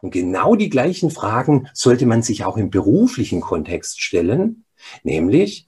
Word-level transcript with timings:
Und 0.00 0.12
genau 0.12 0.54
die 0.54 0.68
gleichen 0.68 1.10
Fragen 1.10 1.68
sollte 1.72 2.06
man 2.06 2.22
sich 2.22 2.44
auch 2.44 2.56
im 2.56 2.70
beruflichen 2.70 3.40
Kontext 3.40 4.00
stellen, 4.00 4.64
nämlich, 5.02 5.66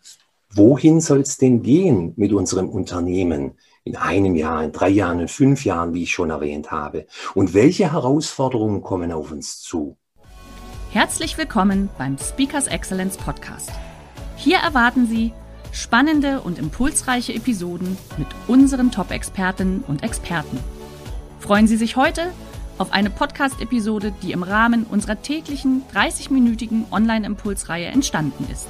wohin 0.52 1.00
soll 1.00 1.20
es 1.20 1.36
denn 1.36 1.62
gehen 1.62 2.12
mit 2.16 2.32
unserem 2.32 2.68
Unternehmen 2.68 3.52
in 3.84 3.96
einem 3.96 4.36
Jahr, 4.36 4.62
in 4.62 4.72
drei 4.72 4.88
Jahren, 4.88 5.20
in 5.20 5.28
fünf 5.28 5.64
Jahren, 5.64 5.94
wie 5.94 6.04
ich 6.04 6.12
schon 6.12 6.30
erwähnt 6.30 6.70
habe? 6.70 7.06
Und 7.34 7.54
welche 7.54 7.92
Herausforderungen 7.92 8.82
kommen 8.82 9.12
auf 9.12 9.32
uns 9.32 9.60
zu? 9.60 9.96
Herzlich 10.90 11.38
willkommen 11.38 11.88
beim 11.98 12.18
Speakers 12.18 12.66
Excellence 12.66 13.16
Podcast. 13.16 13.70
Hier 14.36 14.58
erwarten 14.58 15.06
Sie 15.06 15.32
spannende 15.72 16.40
und 16.40 16.58
impulsreiche 16.58 17.32
Episoden 17.32 17.96
mit 18.18 18.26
unseren 18.48 18.90
Top-Expertinnen 18.90 19.84
und 19.86 20.02
Experten. 20.02 20.58
Freuen 21.38 21.68
Sie 21.68 21.76
sich 21.76 21.96
heute 21.96 22.32
auf 22.80 22.92
eine 22.92 23.10
Podcast-Episode, 23.10 24.12
die 24.22 24.32
im 24.32 24.42
Rahmen 24.42 24.84
unserer 24.84 25.20
täglichen 25.20 25.82
30-minütigen 25.94 26.90
Online-Impulsreihe 26.90 27.86
entstanden 27.86 28.46
ist. 28.50 28.68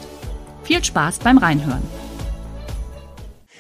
Viel 0.65 0.83
Spaß 0.85 1.21
beim 1.21 1.39
Reinhören. 1.39 1.83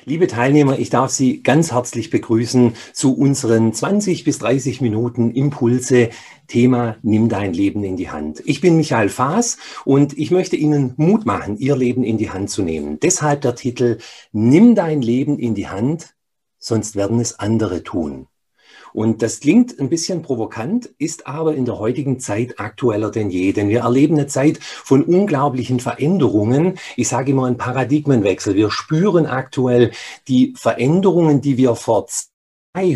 Liebe 0.06 0.26
Teilnehmer, 0.26 0.78
ich 0.78 0.90
darf 0.90 1.10
Sie 1.10 1.42
ganz 1.42 1.72
herzlich 1.72 2.10
begrüßen 2.10 2.74
zu 2.92 3.16
unseren 3.16 3.72
20 3.72 4.24
bis 4.24 4.38
30 4.40 4.80
Minuten 4.80 5.30
Impulse 5.30 6.10
Thema 6.48 6.96
Nimm 7.02 7.28
dein 7.28 7.52
Leben 7.52 7.84
in 7.84 7.96
die 7.96 8.10
Hand. 8.10 8.42
Ich 8.44 8.60
bin 8.60 8.76
Michael 8.76 9.08
Faas 9.08 9.58
und 9.84 10.18
ich 10.18 10.32
möchte 10.32 10.56
Ihnen 10.56 10.94
Mut 10.96 11.26
machen, 11.26 11.58
Ihr 11.58 11.76
Leben 11.76 12.02
in 12.02 12.18
die 12.18 12.30
Hand 12.30 12.50
zu 12.50 12.62
nehmen. 12.62 12.98
Deshalb 12.98 13.42
der 13.42 13.54
Titel 13.54 13.98
Nimm 14.32 14.74
dein 14.74 15.00
Leben 15.00 15.38
in 15.38 15.54
die 15.54 15.68
Hand, 15.68 16.14
sonst 16.58 16.96
werden 16.96 17.20
es 17.20 17.38
andere 17.38 17.84
tun. 17.84 18.26
Und 18.92 19.22
das 19.22 19.40
klingt 19.40 19.78
ein 19.78 19.88
bisschen 19.88 20.22
provokant, 20.22 20.90
ist 20.98 21.26
aber 21.26 21.54
in 21.54 21.64
der 21.64 21.78
heutigen 21.78 22.20
Zeit 22.20 22.58
aktueller 22.58 23.10
denn 23.10 23.30
je. 23.30 23.52
Denn 23.52 23.68
wir 23.68 23.80
erleben 23.80 24.16
eine 24.16 24.26
Zeit 24.26 24.58
von 24.60 25.02
unglaublichen 25.02 25.80
Veränderungen. 25.80 26.78
Ich 26.96 27.08
sage 27.08 27.32
immer 27.32 27.46
einen 27.46 27.56
Paradigmenwechsel. 27.56 28.54
Wir 28.54 28.70
spüren 28.70 29.26
aktuell 29.26 29.92
die 30.28 30.54
Veränderungen, 30.56 31.40
die 31.40 31.56
wir 31.56 31.74
vor 31.74 32.06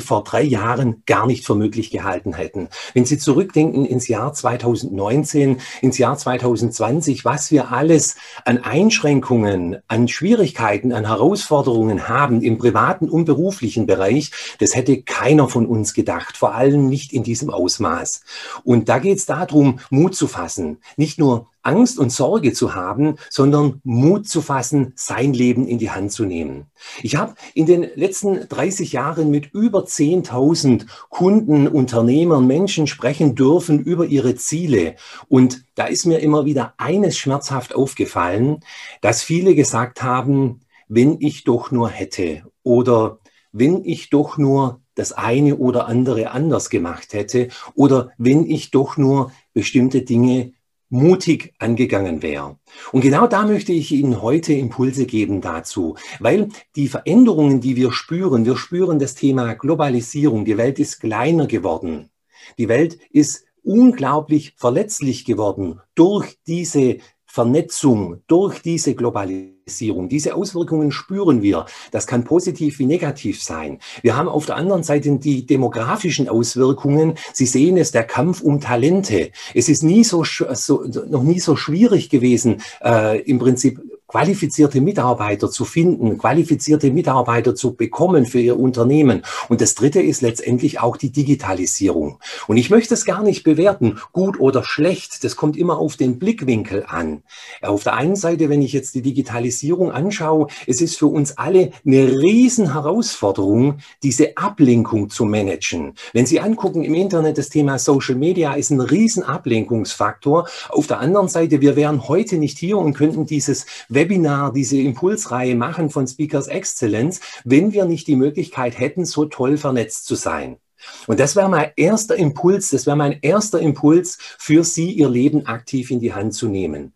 vor 0.01 0.23
drei 0.23 0.43
Jahren 0.43 1.03
gar 1.05 1.27
nicht 1.27 1.45
für 1.45 1.57
möglich 1.57 1.91
gehalten 1.91 2.35
hätten. 2.35 2.69
Wenn 2.93 3.05
Sie 3.05 3.19
zurückdenken 3.19 3.85
ins 3.85 4.07
Jahr 4.07 4.33
2019, 4.33 5.61
ins 5.83 5.99
Jahr 5.99 6.17
2020, 6.17 7.25
was 7.25 7.51
wir 7.51 7.73
alles 7.73 8.15
an 8.45 8.59
Einschränkungen, 8.59 9.79
an 9.89 10.07
Schwierigkeiten, 10.07 10.93
an 10.93 11.09
Herausforderungen 11.09 12.09
haben 12.09 12.41
im 12.41 12.57
privaten 12.57 13.11
und 13.11 13.25
beruflichen 13.25 13.87
Bereich, 13.87 14.31
das 14.61 14.77
hätte 14.77 15.03
keiner 15.03 15.49
von 15.49 15.67
uns 15.67 15.93
gedacht, 15.93 16.37
vor 16.37 16.55
allem 16.55 16.87
nicht 16.87 17.13
in 17.13 17.25
diesem 17.25 17.51
Ausmaß. 17.51 18.23
Und 18.63 18.89
da 18.89 19.01
geht 19.01 19.19
es 19.19 19.27
darum, 19.27 19.81
Mut 19.91 20.15
zu 20.15 20.29
fassen, 20.29 20.79
nicht 20.97 21.19
nur 21.19 21.49
Angst 21.65 21.99
und 21.99 22.13
Sorge 22.13 22.53
zu 22.53 22.75
haben, 22.75 23.17
sondern 23.31 23.81
Mut 23.83 24.29
zu 24.29 24.43
fassen, 24.43 24.93
sein 24.95 25.33
Leben 25.33 25.67
in 25.67 25.79
die 25.79 25.91
Hand 25.91 26.13
zu 26.13 26.25
nehmen. 26.25 26.67
Ich 27.03 27.17
habe 27.17 27.35
in 27.55 27.67
den 27.67 27.87
letzten 27.95 28.49
30 28.49 28.93
Jahren 28.93 29.31
mit 29.31 29.53
über 29.53 29.81
10.000 29.81 30.87
Kunden, 31.09 31.67
Unternehmern, 31.67 32.47
Menschen 32.47 32.87
sprechen 32.87 33.35
dürfen 33.35 33.83
über 33.83 34.07
ihre 34.07 34.37
Ziele. 34.37 34.95
Und 35.29 35.65
da 35.75 35.87
ist 35.87 36.07
mir 36.07 36.19
immer 36.19 36.45
wieder 36.45 36.75
eines 36.77 37.19
schmerzhaft 37.19 37.75
aufgefallen, 37.75 38.61
dass 39.01 39.23
viele 39.23 39.55
gesagt 39.55 40.03
haben, 40.03 40.61
wenn 40.89 41.17
ich 41.21 41.45
doch 41.45 41.71
nur 41.71 41.89
hätte 41.89 42.43
oder 42.63 43.19
wenn 43.53 43.85
ich 43.85 44.11
doch 44.11 44.37
nur 44.37 44.81
das 44.95 45.13
eine 45.13 45.57
oder 45.57 45.87
andere 45.87 46.31
anders 46.31 46.71
gemacht 46.71 47.13
hätte 47.13 47.49
oder 47.75 48.11
wenn 48.19 48.49
ich 48.49 48.71
doch 48.71 48.97
nur 48.97 49.33
bestimmte 49.53 50.03
Dinge 50.03 50.53
mutig 50.95 51.53
angegangen 51.59 52.23
wäre. 52.23 52.57
Und 52.93 53.01
genau 53.01 53.27
da 53.27 53.45
möchte 53.45 53.73
ich 53.73 53.91
Ihnen 53.93 54.23
heute 54.23 54.53
Impulse 54.53 55.07
geben 55.07 55.41
dazu, 55.41 55.97
weil 56.21 56.49
die 56.77 56.89
Veränderungen, 56.89 57.61
die 57.61 57.77
wir 57.77 57.93
spüren, 57.93 58.47
wir 58.47 58.57
spüren 58.57 58.99
das 58.99 59.15
Thema 59.15 59.55
Globalisierung, 59.55 60.45
die 60.45 60.57
Welt 60.57 60.79
ist 60.79 61.01
kleiner 61.01 61.47
geworden, 61.47 62.11
die 62.59 62.69
Welt 62.69 62.99
ist 63.11 63.45
unglaublich 63.63 64.55
verletzlich 64.57 65.25
geworden 65.25 65.81
durch 65.95 66.39
diese 66.47 66.99
Vernetzung, 67.25 68.23
durch 68.29 68.63
diese 68.63 68.95
Globalisierung. 68.95 69.54
Diese 69.67 70.35
Auswirkungen 70.35 70.93
spüren 70.93 71.41
wir. 71.41 71.65
Das 71.91 72.07
kann 72.07 72.25
positiv 72.25 72.79
wie 72.79 72.85
negativ 72.85 73.43
sein. 73.43 73.79
Wir 74.03 74.15
haben 74.15 74.29
auf 74.29 74.45
der 74.45 74.57
anderen 74.57 74.83
Seite 74.83 75.19
die 75.19 75.47
demografischen 75.47 76.29
Auswirkungen. 76.29 77.15
Sie 77.33 77.47
sehen 77.47 77.79
es, 77.79 77.91
der 77.91 78.05
Kampf 78.05 78.43
um 78.43 78.61
Talente. 78.61 79.31
Es 79.55 79.71
ist 79.71 79.83
nie 79.83 80.05
so, 80.05 80.23
so 80.23 80.85
noch 81.09 81.23
nie 81.23 81.41
so 81.41 81.57
schwierig 81.57 82.11
gewesen, 82.11 82.61
äh, 82.83 83.23
im 83.23 83.39
Prinzip 83.39 83.81
qualifizierte 84.15 84.81
Mitarbeiter 84.81 85.51
zu 85.51 85.65
finden, 85.65 86.19
qualifizierte 86.19 86.93
Mitarbeiter 86.93 87.57
zu 87.57 87.75
bekommen 87.75 88.27
für 88.27 88.39
ihr 88.39 88.57
Unternehmen. 88.57 89.23
Und 89.49 89.61
das 89.61 89.75
Dritte 89.75 90.01
ist 90.01 90.23
letztendlich 90.23 90.79
auch 90.79 90.97
die 90.97 91.11
Digitalisierung. 91.11 92.21
Und 92.47 92.57
ich 92.57 92.71
möchte 92.71 92.95
es 92.95 93.07
gar 93.07 93.25
nicht 93.25 93.43
bewerten, 93.43 93.99
gut 94.13 94.39
oder 94.39 94.63
schlecht. 94.63 95.25
Das 95.25 95.35
kommt 95.35 95.57
immer 95.57 95.79
auf 95.79 95.97
den 95.97 96.21
Blickwinkel 96.21 96.85
an. 96.87 97.25
Auf 97.61 97.83
der 97.83 97.95
einen 97.95 98.15
Seite, 98.15 98.49
wenn 98.49 98.63
ich 98.63 98.73
jetzt 98.73 98.95
die 98.95 99.03
Digitalisierung 99.03 99.91
anschaue, 99.91 100.47
es 100.69 100.81
ist 100.81 100.97
für 100.97 101.09
uns 101.09 101.37
alle 101.37 101.73
eine 101.85 102.13
riesen 102.23 102.73
Herausforderung, 102.73 103.79
diese 104.05 104.37
Ablenkung 104.37 105.11
zu 105.11 105.25
managen. 105.25 105.95
Wenn 106.13 106.27
Sie 106.27 106.39
angucken 106.39 106.85
im 106.85 106.95
Internet, 106.95 107.37
das 107.37 107.49
Thema 107.49 107.81
Social 107.81 108.15
Media 108.15 108.55
ist 108.55 108.71
ein 108.71 108.81
riesen 108.81 109.25
Ablenkungsfaktor. 109.25 110.47
Auf 110.69 110.87
der 110.87 111.01
anderen 111.01 111.27
Seite, 111.27 111.61
wir 111.61 111.75
wären 111.75 112.07
heute 112.07 112.37
nicht 112.37 112.59
hier 112.59 112.79
und 112.79 112.95
könnten 112.95 113.27
dieses 113.27 113.67
Web 113.89 114.04
Webinar, 114.05 114.53
diese 114.53 114.77
Impulsreihe 114.79 115.55
machen 115.55 115.89
von 115.89 116.07
Speakers 116.07 116.47
Excellence, 116.49 117.21
wenn 117.45 117.73
wir 117.73 117.87
nicht 117.87 118.07
die 118.07 118.17
Möglichkeit 118.17 118.79
hätten, 118.79 119.07
so 119.07 119.25
toll 119.25 119.57
vernetzt 119.57 120.05
zu 120.05 120.15
sein. 120.15 120.59
Und 121.07 121.21
das 121.21 121.35
wäre 121.37 121.49
mein 121.49 121.73
erster 121.77 122.17
Impuls, 122.17 122.69
das 122.69 122.85
wäre 122.85 122.97
mein 122.97 123.19
erster 123.23 123.61
Impuls 123.61 124.19
für 124.39 124.63
Sie, 124.63 124.93
Ihr 124.93 125.09
Leben 125.09 125.47
aktiv 125.47 125.91
in 125.91 126.01
die 126.01 126.13
Hand 126.13 126.35
zu 126.35 126.49
nehmen. 126.49 126.95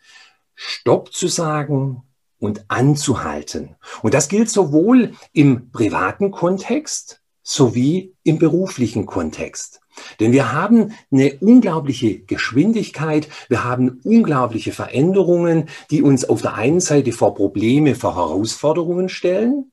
Stopp 0.55 1.15
zu 1.15 1.29
sagen 1.29 2.03
und 2.39 2.67
anzuhalten. 2.69 3.77
Und 4.03 4.13
das 4.13 4.29
gilt 4.29 4.51
sowohl 4.51 5.13
im 5.33 5.71
privaten 5.71 6.31
Kontext 6.31 7.23
sowie 7.43 8.15
im 8.25 8.39
beruflichen 8.39 9.07
Kontext. 9.07 9.81
Denn 10.21 10.33
wir 10.33 10.53
haben 10.53 10.93
eine 11.11 11.39
unglaubliche 11.41 12.21
Geschwindigkeit, 12.21 13.29
wir 13.49 13.65
haben 13.65 14.01
unglaubliche 14.05 14.73
Veränderungen, 14.73 15.69
die 15.91 16.03
uns 16.03 16.29
auf 16.29 16.43
der 16.43 16.55
einen 16.55 16.81
Seite 16.81 17.13
vor 17.13 17.35
Probleme, 17.35 17.95
vor 17.95 18.17
Herausforderungen 18.17 19.09
stellen 19.09 19.73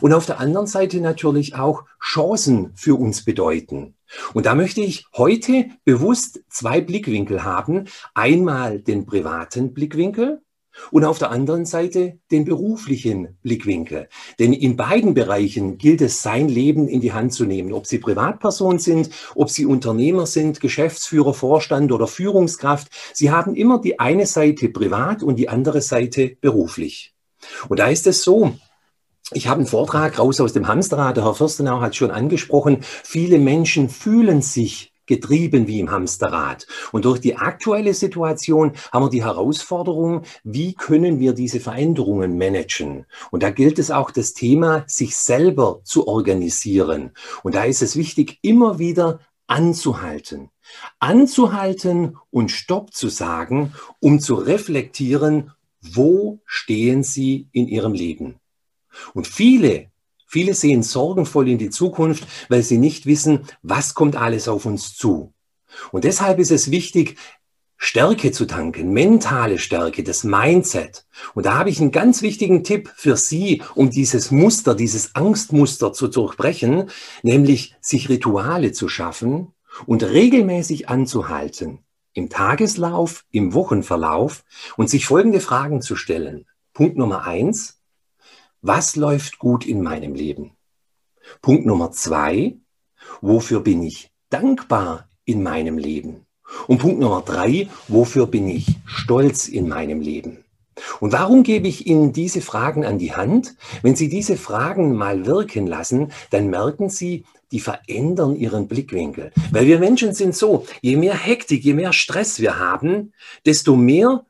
und 0.00 0.12
auf 0.12 0.26
der 0.26 0.40
anderen 0.40 0.66
Seite 0.66 1.00
natürlich 1.00 1.54
auch 1.54 1.84
Chancen 2.02 2.72
für 2.74 2.98
uns 2.98 3.24
bedeuten. 3.24 3.94
Und 4.32 4.46
da 4.46 4.54
möchte 4.54 4.80
ich 4.80 5.06
heute 5.16 5.66
bewusst 5.84 6.40
zwei 6.48 6.80
Blickwinkel 6.80 7.42
haben. 7.42 7.86
Einmal 8.14 8.80
den 8.80 9.06
privaten 9.06 9.74
Blickwinkel 9.74 10.43
und 10.90 11.04
auf 11.04 11.18
der 11.18 11.30
anderen 11.30 11.64
Seite 11.64 12.18
den 12.30 12.44
beruflichen 12.44 13.38
Blickwinkel. 13.42 14.08
Denn 14.38 14.52
in 14.52 14.76
beiden 14.76 15.14
Bereichen 15.14 15.78
gilt 15.78 16.00
es, 16.00 16.22
sein 16.22 16.48
Leben 16.48 16.88
in 16.88 17.00
die 17.00 17.12
Hand 17.12 17.32
zu 17.32 17.44
nehmen. 17.44 17.72
Ob 17.72 17.86
Sie 17.86 17.98
Privatperson 17.98 18.78
sind, 18.78 19.10
ob 19.34 19.50
Sie 19.50 19.66
Unternehmer 19.66 20.26
sind, 20.26 20.60
Geschäftsführer, 20.60 21.34
Vorstand 21.34 21.92
oder 21.92 22.06
Führungskraft. 22.06 22.88
Sie 23.12 23.30
haben 23.30 23.54
immer 23.54 23.80
die 23.80 23.98
eine 24.00 24.26
Seite 24.26 24.68
privat 24.68 25.22
und 25.22 25.36
die 25.36 25.48
andere 25.48 25.80
Seite 25.80 26.36
beruflich. 26.40 27.14
Und 27.68 27.78
da 27.78 27.88
ist 27.88 28.06
es 28.06 28.22
so, 28.22 28.54
ich 29.32 29.48
habe 29.48 29.58
einen 29.58 29.66
Vortrag 29.66 30.18
raus 30.18 30.40
aus 30.40 30.52
dem 30.52 30.68
Hamsterrad, 30.68 31.16
der 31.16 31.24
Herr 31.24 31.34
Fürstenau 31.34 31.80
hat 31.80 31.96
schon 31.96 32.10
angesprochen, 32.10 32.78
viele 32.82 33.38
Menschen 33.38 33.88
fühlen 33.88 34.42
sich 34.42 34.93
getrieben 35.06 35.66
wie 35.66 35.80
im 35.80 35.90
Hamsterrad. 35.90 36.66
Und 36.92 37.04
durch 37.04 37.20
die 37.20 37.36
aktuelle 37.36 37.94
Situation 37.94 38.72
haben 38.92 39.04
wir 39.04 39.10
die 39.10 39.24
Herausforderung, 39.24 40.22
wie 40.42 40.74
können 40.74 41.20
wir 41.20 41.32
diese 41.32 41.60
Veränderungen 41.60 42.38
managen? 42.38 43.06
Und 43.30 43.42
da 43.42 43.50
gilt 43.50 43.78
es 43.78 43.90
auch 43.90 44.10
das 44.10 44.34
Thema, 44.34 44.84
sich 44.86 45.16
selber 45.16 45.80
zu 45.84 46.06
organisieren. 46.08 47.10
Und 47.42 47.54
da 47.54 47.64
ist 47.64 47.82
es 47.82 47.96
wichtig, 47.96 48.38
immer 48.42 48.78
wieder 48.78 49.20
anzuhalten. 49.46 50.50
Anzuhalten 50.98 52.16
und 52.30 52.50
Stopp 52.50 52.94
zu 52.94 53.08
sagen, 53.08 53.74
um 54.00 54.20
zu 54.20 54.34
reflektieren, 54.34 55.52
wo 55.80 56.40
stehen 56.46 57.02
Sie 57.02 57.48
in 57.52 57.68
Ihrem 57.68 57.92
Leben. 57.92 58.40
Und 59.12 59.26
viele, 59.26 59.90
viele 60.34 60.54
sehen 60.54 60.82
sorgenvoll 60.82 61.48
in 61.48 61.58
die 61.58 61.70
Zukunft, 61.70 62.26
weil 62.48 62.64
sie 62.64 62.76
nicht 62.76 63.06
wissen, 63.06 63.46
was 63.62 63.94
kommt 63.94 64.16
alles 64.16 64.48
auf 64.48 64.66
uns 64.66 64.96
zu. 64.96 65.32
Und 65.92 66.02
deshalb 66.02 66.40
ist 66.40 66.50
es 66.50 66.72
wichtig, 66.72 67.16
Stärke 67.76 68.32
zu 68.32 68.44
tanken, 68.44 68.92
mentale 68.92 69.58
Stärke, 69.58 70.02
das 70.02 70.24
Mindset. 70.24 71.06
Und 71.34 71.46
da 71.46 71.54
habe 71.54 71.70
ich 71.70 71.80
einen 71.80 71.92
ganz 71.92 72.20
wichtigen 72.22 72.64
Tipp 72.64 72.90
für 72.96 73.16
Sie, 73.16 73.62
um 73.76 73.90
dieses 73.90 74.32
Muster, 74.32 74.74
dieses 74.74 75.14
Angstmuster 75.14 75.92
zu 75.92 76.08
durchbrechen, 76.08 76.90
nämlich 77.22 77.76
sich 77.80 78.08
Rituale 78.08 78.72
zu 78.72 78.88
schaffen 78.88 79.52
und 79.86 80.02
regelmäßig 80.02 80.88
anzuhalten, 80.88 81.78
im 82.12 82.28
Tageslauf, 82.28 83.24
im 83.30 83.54
Wochenverlauf 83.54 84.42
und 84.76 84.90
sich 84.90 85.06
folgende 85.06 85.38
Fragen 85.38 85.80
zu 85.80 85.94
stellen. 85.94 86.46
Punkt 86.72 86.96
Nummer 86.96 87.24
eins, 87.24 87.83
was 88.64 88.96
läuft 88.96 89.38
gut 89.38 89.66
in 89.66 89.82
meinem 89.82 90.14
Leben? 90.14 90.52
Punkt 91.42 91.66
Nummer 91.66 91.92
zwei, 91.92 92.56
wofür 93.20 93.60
bin 93.60 93.82
ich 93.82 94.10
dankbar 94.30 95.06
in 95.26 95.42
meinem 95.42 95.76
Leben? 95.76 96.24
Und 96.66 96.78
Punkt 96.78 96.98
Nummer 96.98 97.20
drei, 97.20 97.68
wofür 97.88 98.26
bin 98.26 98.48
ich 98.48 98.66
stolz 98.86 99.48
in 99.48 99.68
meinem 99.68 100.00
Leben? 100.00 100.44
Und 101.00 101.12
warum 101.12 101.42
gebe 101.42 101.68
ich 101.68 101.86
Ihnen 101.86 102.14
diese 102.14 102.40
Fragen 102.40 102.86
an 102.86 102.98
die 102.98 103.12
Hand? 103.12 103.54
Wenn 103.82 103.96
Sie 103.96 104.08
diese 104.08 104.38
Fragen 104.38 104.94
mal 104.94 105.26
wirken 105.26 105.66
lassen, 105.66 106.10
dann 106.30 106.48
merken 106.48 106.88
Sie, 106.88 107.26
die 107.52 107.60
verändern 107.60 108.34
ihren 108.34 108.66
Blickwinkel. 108.66 109.30
Weil 109.52 109.66
wir 109.66 109.78
Menschen 109.78 110.14
sind 110.14 110.34
so, 110.34 110.66
je 110.80 110.96
mehr 110.96 111.14
Hektik, 111.14 111.62
je 111.64 111.74
mehr 111.74 111.92
Stress 111.92 112.40
wir 112.40 112.58
haben, 112.58 113.12
desto 113.44 113.76
mehr 113.76 114.24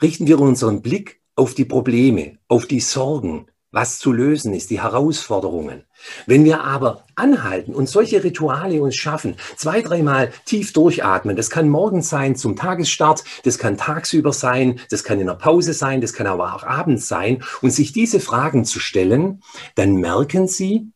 richten 0.00 0.28
wir 0.28 0.38
unseren 0.38 0.82
Blick 0.82 1.20
auf 1.34 1.54
die 1.54 1.64
Probleme, 1.64 2.38
auf 2.48 2.66
die 2.66 2.80
Sorgen, 2.80 3.48
was 3.76 3.98
zu 3.98 4.10
lösen 4.10 4.54
ist, 4.54 4.70
die 4.70 4.80
Herausforderungen. 4.80 5.84
Wenn 6.24 6.46
wir 6.46 6.64
aber 6.64 7.04
anhalten 7.14 7.74
und 7.74 7.90
solche 7.90 8.24
Rituale 8.24 8.80
uns 8.82 8.96
schaffen, 8.96 9.36
zwei, 9.56 9.82
dreimal 9.82 10.32
tief 10.46 10.72
durchatmen, 10.72 11.36
das 11.36 11.50
kann 11.50 11.68
morgens 11.68 12.08
sein 12.08 12.36
zum 12.36 12.56
Tagesstart, 12.56 13.22
das 13.44 13.58
kann 13.58 13.76
tagsüber 13.76 14.32
sein, 14.32 14.80
das 14.88 15.04
kann 15.04 15.20
in 15.20 15.26
der 15.26 15.34
Pause 15.34 15.74
sein, 15.74 16.00
das 16.00 16.14
kann 16.14 16.26
aber 16.26 16.54
auch 16.54 16.62
abends 16.62 17.06
sein, 17.06 17.44
und 17.60 17.70
sich 17.70 17.92
diese 17.92 18.18
Fragen 18.18 18.64
zu 18.64 18.80
stellen, 18.80 19.42
dann 19.74 19.96
merken 19.96 20.48
Sie, 20.48 20.90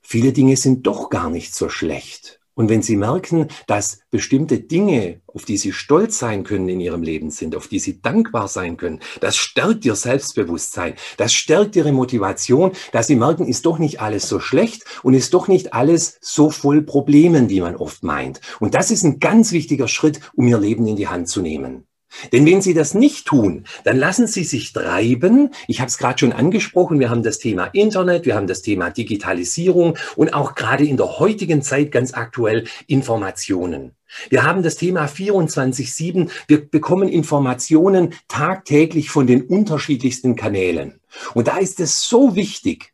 viele 0.00 0.32
Dinge 0.32 0.56
sind 0.56 0.86
doch 0.86 1.10
gar 1.10 1.28
nicht 1.28 1.54
so 1.54 1.68
schlecht. 1.68 2.39
Und 2.54 2.68
wenn 2.68 2.82
Sie 2.82 2.96
merken, 2.96 3.48
dass 3.66 4.00
bestimmte 4.10 4.58
Dinge, 4.58 5.20
auf 5.26 5.44
die 5.44 5.56
Sie 5.56 5.72
stolz 5.72 6.18
sein 6.18 6.44
können 6.44 6.68
in 6.68 6.80
Ihrem 6.80 7.02
Leben 7.02 7.30
sind, 7.30 7.56
auf 7.56 7.68
die 7.68 7.78
Sie 7.78 8.02
dankbar 8.02 8.48
sein 8.48 8.76
können, 8.76 9.00
das 9.20 9.36
stärkt 9.36 9.84
Ihr 9.84 9.94
Selbstbewusstsein, 9.94 10.94
das 11.16 11.32
stärkt 11.32 11.76
Ihre 11.76 11.92
Motivation, 11.92 12.72
dass 12.92 13.06
Sie 13.06 13.16
merken, 13.16 13.46
ist 13.46 13.66
doch 13.66 13.78
nicht 13.78 14.00
alles 14.00 14.28
so 14.28 14.40
schlecht 14.40 14.84
und 15.02 15.14
ist 15.14 15.34
doch 15.34 15.48
nicht 15.48 15.74
alles 15.74 16.18
so 16.20 16.50
voll 16.50 16.82
Problemen, 16.82 17.48
wie 17.48 17.60
man 17.60 17.76
oft 17.76 18.02
meint. 18.02 18.40
Und 18.58 18.74
das 18.74 18.90
ist 18.90 19.04
ein 19.04 19.20
ganz 19.20 19.52
wichtiger 19.52 19.88
Schritt, 19.88 20.20
um 20.34 20.46
Ihr 20.46 20.58
Leben 20.58 20.86
in 20.86 20.96
die 20.96 21.08
Hand 21.08 21.28
zu 21.28 21.40
nehmen. 21.40 21.86
Denn 22.32 22.46
wenn 22.46 22.60
Sie 22.60 22.74
das 22.74 22.94
nicht 22.94 23.26
tun, 23.26 23.64
dann 23.84 23.96
lassen 23.96 24.26
Sie 24.26 24.44
sich 24.44 24.72
treiben. 24.72 25.50
Ich 25.68 25.80
habe 25.80 25.88
es 25.88 25.98
gerade 25.98 26.18
schon 26.18 26.32
angesprochen, 26.32 27.00
wir 27.00 27.10
haben 27.10 27.22
das 27.22 27.38
Thema 27.38 27.66
Internet, 27.66 28.26
wir 28.26 28.34
haben 28.34 28.46
das 28.46 28.62
Thema 28.62 28.90
Digitalisierung 28.90 29.96
und 30.16 30.34
auch 30.34 30.54
gerade 30.54 30.84
in 30.84 30.96
der 30.96 31.18
heutigen 31.18 31.62
Zeit 31.62 31.92
ganz 31.92 32.14
aktuell 32.14 32.64
Informationen. 32.86 33.92
Wir 34.28 34.42
haben 34.42 34.62
das 34.62 34.76
Thema 34.76 35.06
24-7. 35.06 36.30
Wir 36.48 36.68
bekommen 36.68 37.08
Informationen 37.08 38.14
tagtäglich 38.28 39.10
von 39.10 39.26
den 39.26 39.42
unterschiedlichsten 39.42 40.34
Kanälen. 40.34 41.00
Und 41.34 41.48
da 41.48 41.58
ist 41.58 41.80
es 41.80 42.02
so 42.02 42.34
wichtig, 42.34 42.92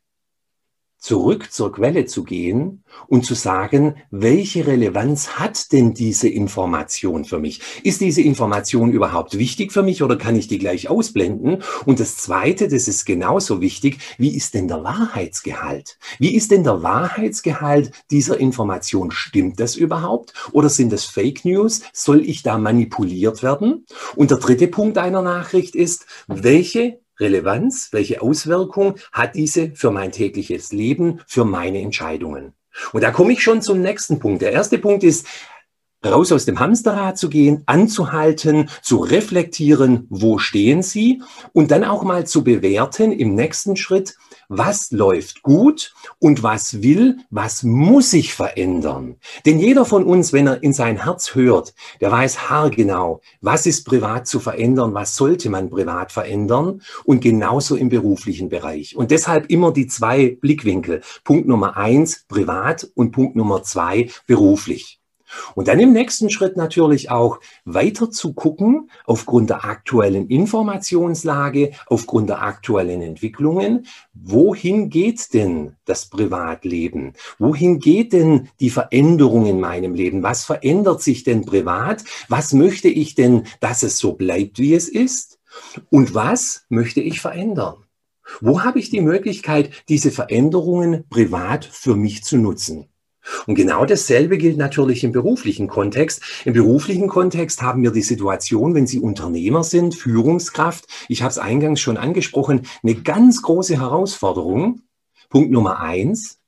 zurück 1.06 1.52
zur 1.52 1.70
Quelle 1.70 2.06
zu 2.06 2.24
gehen 2.24 2.82
und 3.06 3.24
zu 3.24 3.34
sagen, 3.34 3.94
welche 4.10 4.66
Relevanz 4.66 5.38
hat 5.38 5.70
denn 5.70 5.94
diese 5.94 6.28
Information 6.28 7.24
für 7.24 7.38
mich? 7.38 7.60
Ist 7.84 8.00
diese 8.00 8.22
Information 8.22 8.90
überhaupt 8.90 9.38
wichtig 9.38 9.70
für 9.70 9.84
mich 9.84 10.02
oder 10.02 10.16
kann 10.16 10.34
ich 10.34 10.48
die 10.48 10.58
gleich 10.58 10.90
ausblenden? 10.90 11.62
Und 11.84 12.00
das 12.00 12.16
Zweite, 12.16 12.66
das 12.66 12.88
ist 12.88 13.04
genauso 13.04 13.60
wichtig, 13.60 13.98
wie 14.18 14.34
ist 14.34 14.54
denn 14.54 14.66
der 14.66 14.82
Wahrheitsgehalt? 14.82 15.96
Wie 16.18 16.34
ist 16.34 16.50
denn 16.50 16.64
der 16.64 16.82
Wahrheitsgehalt 16.82 17.92
dieser 18.10 18.40
Information? 18.40 19.12
Stimmt 19.12 19.60
das 19.60 19.76
überhaupt? 19.76 20.34
Oder 20.50 20.68
sind 20.68 20.92
das 20.92 21.04
Fake 21.04 21.44
News? 21.44 21.82
Soll 21.92 22.28
ich 22.28 22.42
da 22.42 22.58
manipuliert 22.58 23.44
werden? 23.44 23.86
Und 24.16 24.32
der 24.32 24.38
dritte 24.38 24.66
Punkt 24.66 24.98
einer 24.98 25.22
Nachricht 25.22 25.76
ist, 25.76 26.06
welche 26.26 26.98
Relevanz, 27.18 27.88
welche 27.92 28.22
Auswirkung 28.22 28.96
hat 29.12 29.34
diese 29.34 29.72
für 29.74 29.90
mein 29.90 30.12
tägliches 30.12 30.72
Leben, 30.72 31.20
für 31.26 31.44
meine 31.44 31.80
Entscheidungen? 31.80 32.52
Und 32.92 33.02
da 33.02 33.10
komme 33.10 33.32
ich 33.32 33.42
schon 33.42 33.62
zum 33.62 33.80
nächsten 33.80 34.18
Punkt. 34.18 34.42
Der 34.42 34.52
erste 34.52 34.78
Punkt 34.78 35.02
ist, 35.02 35.26
raus 36.04 36.30
aus 36.32 36.44
dem 36.44 36.60
Hamsterrad 36.60 37.18
zu 37.18 37.28
gehen, 37.28 37.62
anzuhalten, 37.66 38.68
zu 38.82 38.98
reflektieren, 38.98 40.06
wo 40.08 40.38
stehen 40.38 40.82
Sie 40.82 41.22
und 41.52 41.70
dann 41.70 41.84
auch 41.84 42.02
mal 42.02 42.26
zu 42.26 42.44
bewerten 42.44 43.12
im 43.12 43.34
nächsten 43.34 43.76
Schritt, 43.76 44.16
was 44.48 44.90
läuft 44.90 45.42
gut 45.42 45.94
und 46.18 46.42
was 46.42 46.82
will, 46.82 47.18
was 47.30 47.62
muss 47.62 48.10
sich 48.10 48.34
verändern. 48.34 49.16
Denn 49.44 49.58
jeder 49.58 49.84
von 49.84 50.04
uns, 50.04 50.32
wenn 50.32 50.46
er 50.46 50.62
in 50.62 50.72
sein 50.72 51.04
Herz 51.04 51.34
hört, 51.34 51.74
der 52.00 52.10
weiß 52.10 52.50
haargenau, 52.50 53.20
was 53.40 53.66
ist 53.66 53.84
privat 53.84 54.26
zu 54.26 54.40
verändern, 54.40 54.94
was 54.94 55.16
sollte 55.16 55.50
man 55.50 55.70
privat 55.70 56.12
verändern 56.12 56.82
und 57.04 57.20
genauso 57.20 57.76
im 57.76 57.88
beruflichen 57.88 58.48
Bereich. 58.48 58.96
Und 58.96 59.10
deshalb 59.10 59.50
immer 59.50 59.72
die 59.72 59.86
zwei 59.86 60.36
Blickwinkel. 60.40 61.02
Punkt 61.24 61.48
Nummer 61.48 61.76
eins, 61.76 62.24
privat 62.28 62.88
und 62.94 63.12
Punkt 63.12 63.36
Nummer 63.36 63.62
zwei, 63.62 64.10
beruflich. 64.26 64.95
Und 65.54 65.68
dann 65.68 65.80
im 65.80 65.92
nächsten 65.92 66.30
Schritt 66.30 66.56
natürlich 66.56 67.10
auch 67.10 67.40
weiter 67.64 68.10
zu 68.10 68.32
gucken, 68.32 68.90
aufgrund 69.06 69.50
der 69.50 69.64
aktuellen 69.64 70.28
Informationslage, 70.28 71.72
aufgrund 71.86 72.28
der 72.28 72.42
aktuellen 72.42 73.02
Entwicklungen, 73.02 73.86
wohin 74.14 74.90
geht 74.90 75.32
denn 75.34 75.76
das 75.84 76.06
Privatleben? 76.06 77.12
Wohin 77.38 77.78
geht 77.78 78.12
denn 78.12 78.48
die 78.60 78.70
Veränderung 78.70 79.46
in 79.46 79.60
meinem 79.60 79.94
Leben? 79.94 80.22
Was 80.22 80.44
verändert 80.44 81.02
sich 81.02 81.24
denn 81.24 81.44
privat? 81.44 82.04
Was 82.28 82.52
möchte 82.52 82.88
ich 82.88 83.14
denn, 83.14 83.44
dass 83.60 83.82
es 83.82 83.98
so 83.98 84.12
bleibt, 84.12 84.58
wie 84.58 84.74
es 84.74 84.88
ist? 84.88 85.38
Und 85.90 86.14
was 86.14 86.64
möchte 86.68 87.00
ich 87.00 87.20
verändern? 87.20 87.76
Wo 88.40 88.64
habe 88.64 88.78
ich 88.78 88.90
die 88.90 89.00
Möglichkeit, 89.00 89.70
diese 89.88 90.10
Veränderungen 90.10 91.08
privat 91.08 91.64
für 91.64 91.94
mich 91.94 92.24
zu 92.24 92.36
nutzen? 92.36 92.88
Und 93.46 93.54
genau 93.54 93.84
dasselbe 93.84 94.38
gilt 94.38 94.56
natürlich 94.56 95.04
im 95.04 95.12
beruflichen 95.12 95.68
Kontext. 95.68 96.22
Im 96.44 96.52
beruflichen 96.52 97.08
Kontext 97.08 97.62
haben 97.62 97.82
wir 97.82 97.90
die 97.90 98.02
Situation, 98.02 98.74
wenn 98.74 98.86
Sie 98.86 99.00
Unternehmer 99.00 99.64
sind, 99.64 99.94
Führungskraft, 99.94 100.86
ich 101.08 101.22
habe 101.22 101.30
es 101.30 101.38
eingangs 101.38 101.80
schon 101.80 101.96
angesprochen, 101.96 102.66
eine 102.82 102.94
ganz 102.94 103.42
große 103.42 103.78
Herausforderung. 103.80 104.82
Punkt 105.28 105.50
Nummer 105.50 105.80
eins, 105.80 106.38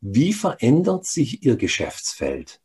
wie 0.00 0.32
verändert 0.32 1.06
sich 1.06 1.42
Ihr 1.44 1.56
Geschäftsfeld? 1.56 2.60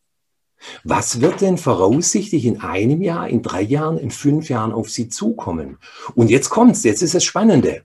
Was 0.83 1.21
wird 1.21 1.41
denn 1.41 1.57
voraussichtlich 1.57 2.45
in 2.45 2.61
einem 2.61 3.01
Jahr, 3.01 3.27
in 3.27 3.41
drei 3.41 3.61
Jahren, 3.61 3.97
in 3.97 4.11
fünf 4.11 4.49
Jahren 4.49 4.71
auf 4.71 4.89
Sie 4.89 5.09
zukommen? 5.09 5.77
Und 6.13 6.29
jetzt 6.29 6.49
kommt's, 6.49 6.83
jetzt 6.83 7.01
ist 7.01 7.15
es 7.15 7.23
Spannende. 7.23 7.83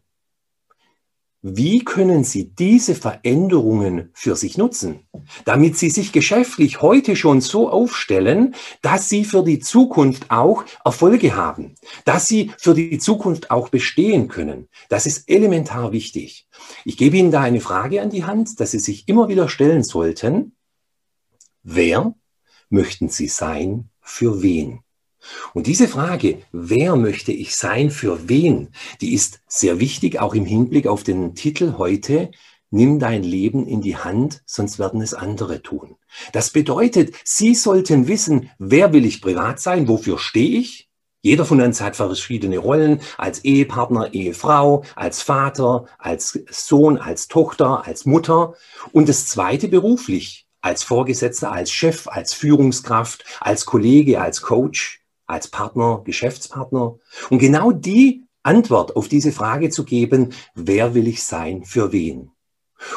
Wie 1.43 1.85
können 1.85 2.25
Sie 2.25 2.49
diese 2.55 2.95
Veränderungen 2.95 4.11
für 4.15 4.37
sich 4.37 4.57
nutzen, 4.57 5.07
damit 5.45 5.77
Sie 5.77 5.91
sich 5.91 6.13
geschäftlich 6.13 6.81
heute 6.83 7.15
schon 7.15 7.41
so 7.41 7.71
aufstellen, 7.71 8.55
dass 8.83 9.09
Sie 9.09 9.25
für 9.25 9.45
die 9.45 9.61
Zukunft 9.61 10.31
auch 10.31 10.65
Erfolge 10.85 11.37
haben, 11.37 11.75
dass 12.05 12.27
Sie 12.27 12.53
für 12.59 12.75
die 12.75 12.99
Zukunft 12.99 13.51
auch 13.51 13.69
bestehen 13.69 14.29
können? 14.29 14.69
Das 14.89 15.07
ist 15.07 15.29
elementar 15.29 15.93
wichtig. 15.93 16.49
Ich 16.85 16.97
gebe 16.97 17.17
Ihnen 17.19 17.31
da 17.31 17.43
eine 17.43 17.61
Frage 17.61 18.01
an 18.03 18.11
die 18.11 18.25
Hand, 18.25 18.59
dass 18.59 18.71
Sie 18.71 18.79
sich 18.79 19.07
immer 19.07 19.29
wieder 19.29 19.49
stellen 19.49 19.85
sollten. 19.85 20.57
Wer 21.63 22.15
möchten 22.71 23.09
Sie 23.09 23.29
sein 23.29 23.91
für 24.01 24.43
wen? 24.43 24.86
Und 25.55 25.67
diese 25.67 25.89
Frage, 25.89 26.43
wer 26.53 26.97
möchte 26.97 27.33
ich 27.33 27.57
sein, 27.57 27.91
für 27.91 28.29
wen, 28.29 28.69
die 29.01 29.15
ist 29.15 29.41
sehr 29.47 29.81
wichtig, 29.81 30.21
auch 30.21 30.35
im 30.35 30.45
Hinblick 30.45 30.87
auf 30.87 31.03
den 31.03 31.35
Titel 31.35 31.75
heute, 31.79 32.31
Nimm 32.71 32.99
dein 32.99 33.23
Leben 33.23 33.67
in 33.67 33.81
die 33.81 33.97
Hand, 33.97 34.43
sonst 34.45 34.81
werden 34.81 35.01
es 35.01 35.15
andere 35.15 35.63
tun. 35.63 35.97
Das 36.33 36.51
bedeutet, 36.51 37.15
Sie 37.25 37.55
sollten 37.55 38.09
wissen, 38.09 38.51
wer 38.59 38.93
will 38.93 39.05
ich 39.05 39.23
privat 39.23 39.61
sein, 39.61 39.87
wofür 39.87 40.19
stehe 40.19 40.59
ich? 40.59 40.91
Jeder 41.23 41.45
von 41.45 41.61
uns 41.61 41.81
hat 41.81 41.97
verschiedene 41.97 42.59
Rollen 42.59 43.01
als 43.19 43.45
Ehepartner, 43.45 44.15
Ehefrau, 44.15 44.85
als 44.95 45.23
Vater, 45.23 45.87
als 45.99 46.39
Sohn, 46.51 46.99
als 46.99 47.29
Tochter, 47.29 47.85
als 47.87 48.05
Mutter. 48.05 48.55
Und 48.93 49.09
das 49.09 49.27
zweite 49.27 49.69
beruflich 49.69 50.47
als 50.61 50.83
Vorgesetzter, 50.83 51.53
als 51.53 51.71
Chef, 51.71 52.09
als 52.09 52.35
Führungskraft, 52.35 53.25
als 53.41 53.65
Kollege, 53.65 54.21
als 54.21 54.43
Coach, 54.43 55.01
als 55.27 55.49
Partner, 55.49 56.03
Geschäftspartner. 56.05 56.97
Und 57.31 57.39
genau 57.39 57.73
die 57.73 58.25
Antwort 58.43 58.97
auf 58.97 59.09
diese 59.09 59.33
Frage 59.33 59.71
zu 59.71 59.85
geben, 59.85 60.31
wer 60.55 60.95
will 60.95 61.09
ich 61.09 61.23
sein, 61.25 61.65
für 61.65 61.93
wen? 61.93 62.31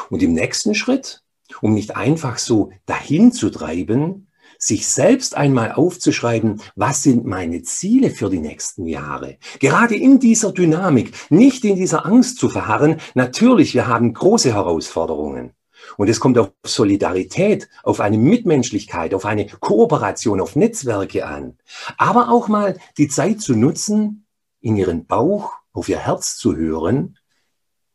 Und 0.08 0.22
im 0.22 0.32
nächsten 0.32 0.74
Schritt, 0.74 1.22
um 1.60 1.74
nicht 1.74 1.96
einfach 1.96 2.38
so 2.38 2.70
dahin 2.86 3.32
zu 3.32 3.50
treiben, 3.50 4.28
sich 4.58 4.86
selbst 4.86 5.36
einmal 5.36 5.72
aufzuschreiben, 5.72 6.60
was 6.76 7.02
sind 7.02 7.24
meine 7.24 7.62
Ziele 7.62 8.10
für 8.10 8.28
die 8.28 8.40
nächsten 8.40 8.86
Jahre. 8.86 9.38
Gerade 9.58 9.96
in 9.96 10.20
dieser 10.20 10.52
Dynamik, 10.52 11.14
nicht 11.30 11.64
in 11.64 11.76
dieser 11.76 12.04
Angst 12.04 12.38
zu 12.38 12.50
verharren. 12.50 13.00
Natürlich, 13.14 13.74
wir 13.74 13.86
haben 13.86 14.12
große 14.12 14.52
Herausforderungen. 14.52 15.54
Und 15.96 16.08
es 16.08 16.20
kommt 16.20 16.38
auf 16.38 16.52
Solidarität, 16.64 17.68
auf 17.82 18.00
eine 18.00 18.18
Mitmenschlichkeit, 18.18 19.14
auf 19.14 19.24
eine 19.24 19.46
Kooperation, 19.46 20.40
auf 20.40 20.56
Netzwerke 20.56 21.26
an. 21.26 21.58
Aber 21.96 22.30
auch 22.30 22.48
mal 22.48 22.78
die 22.98 23.08
Zeit 23.08 23.40
zu 23.40 23.54
nutzen, 23.54 24.26
in 24.60 24.76
ihren 24.76 25.06
Bauch, 25.06 25.52
auf 25.72 25.88
ihr 25.88 25.98
Herz 25.98 26.36
zu 26.36 26.56
hören. 26.56 27.18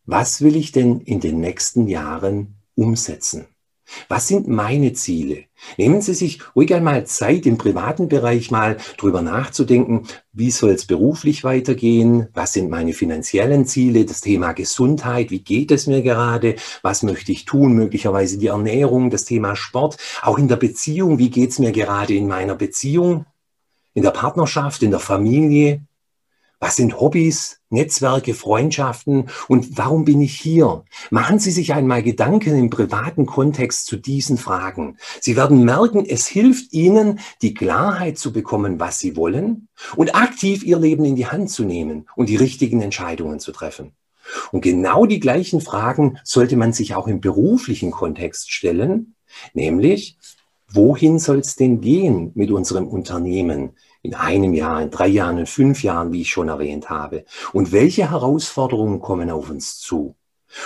Was 0.05 0.41
will 0.41 0.55
ich 0.55 0.71
denn 0.71 1.01
in 1.01 1.19
den 1.19 1.39
nächsten 1.39 1.87
Jahren 1.87 2.55
umsetzen? 2.75 3.47
Was 4.07 4.27
sind 4.27 4.47
meine 4.47 4.93
Ziele? 4.93 5.45
Nehmen 5.77 6.01
Sie 6.01 6.13
sich 6.13 6.39
ruhig 6.55 6.73
einmal 6.73 7.05
Zeit, 7.05 7.45
im 7.45 7.57
privaten 7.57 8.07
Bereich 8.07 8.51
mal 8.51 8.77
drüber 8.97 9.21
nachzudenken, 9.21 10.07
wie 10.33 10.51
soll 10.51 10.71
es 10.71 10.85
beruflich 10.85 11.43
weitergehen? 11.43 12.27
Was 12.33 12.53
sind 12.53 12.69
meine 12.69 12.93
finanziellen 12.93 13.65
Ziele? 13.65 14.05
Das 14.05 14.21
Thema 14.21 14.53
Gesundheit, 14.53 15.31
wie 15.31 15.43
geht 15.43 15.71
es 15.71 15.87
mir 15.87 16.01
gerade? 16.01 16.55
Was 16.81 17.03
möchte 17.03 17.31
ich 17.31 17.45
tun? 17.45 17.73
Möglicherweise 17.73 18.37
die 18.37 18.47
Ernährung, 18.47 19.09
das 19.09 19.25
Thema 19.25 19.55
Sport, 19.55 19.97
auch 20.21 20.37
in 20.37 20.47
der 20.47 20.57
Beziehung, 20.57 21.17
wie 21.19 21.29
geht 21.29 21.51
es 21.51 21.59
mir 21.59 21.71
gerade 21.71 22.13
in 22.13 22.27
meiner 22.27 22.55
Beziehung? 22.55 23.25
In 23.93 24.03
der 24.03 24.11
Partnerschaft, 24.11 24.83
in 24.83 24.91
der 24.91 24.99
Familie? 24.99 25.81
Was 26.59 26.77
sind 26.77 26.99
Hobbys, 26.99 27.59
Netzwerke, 27.69 28.33
Freundschaften 28.33 29.29
und 29.47 29.77
warum 29.77 30.05
bin 30.05 30.21
ich 30.21 30.39
hier? 30.39 30.83
Machen 31.11 31.37
Sie 31.39 31.51
sich 31.51 31.73
einmal 31.73 32.01
Gedanken 32.01 32.57
im 32.57 32.69
privaten 32.69 33.25
Kontext 33.25 33.87
zu 33.87 33.97
diesen 33.97 34.37
Fragen. 34.37 34.97
Sie 35.19 35.35
werden 35.35 35.65
merken, 35.65 36.05
es 36.05 36.27
hilft 36.27 36.71
Ihnen, 36.71 37.19
die 37.41 37.53
Klarheit 37.53 38.17
zu 38.17 38.31
bekommen, 38.31 38.79
was 38.79 38.99
Sie 38.99 39.17
wollen 39.17 39.67
und 39.95 40.15
aktiv 40.15 40.63
Ihr 40.63 40.79
Leben 40.79 41.03
in 41.03 41.15
die 41.15 41.27
Hand 41.27 41.49
zu 41.49 41.65
nehmen 41.65 42.07
und 42.15 42.29
die 42.29 42.37
richtigen 42.37 42.81
Entscheidungen 42.81 43.39
zu 43.39 43.51
treffen. 43.51 43.91
Und 44.51 44.61
genau 44.61 45.05
die 45.05 45.19
gleichen 45.19 45.61
Fragen 45.61 46.17
sollte 46.23 46.55
man 46.55 46.73
sich 46.73 46.95
auch 46.95 47.07
im 47.07 47.21
beruflichen 47.21 47.91
Kontext 47.91 48.51
stellen, 48.51 49.15
nämlich, 49.53 50.17
wohin 50.67 51.19
soll 51.19 51.39
es 51.39 51.55
denn 51.55 51.81
gehen 51.81 52.31
mit 52.33 52.49
unserem 52.49 52.87
Unternehmen? 52.87 53.71
In 54.05 54.15
einem 54.15 54.53
Jahr, 54.53 54.81
in 54.81 54.91
drei 54.91 55.07
Jahren, 55.07 55.39
in 55.39 55.45
fünf 55.45 55.83
Jahren, 55.83 56.13
wie 56.13 56.21
ich 56.21 56.29
schon 56.29 56.47
erwähnt 56.47 56.89
habe. 56.89 57.25
Und 57.53 57.71
welche 57.71 58.11
Herausforderungen 58.11 58.99
kommen 58.99 59.29
auf 59.29 59.49
uns 59.49 59.79
zu? 59.79 60.15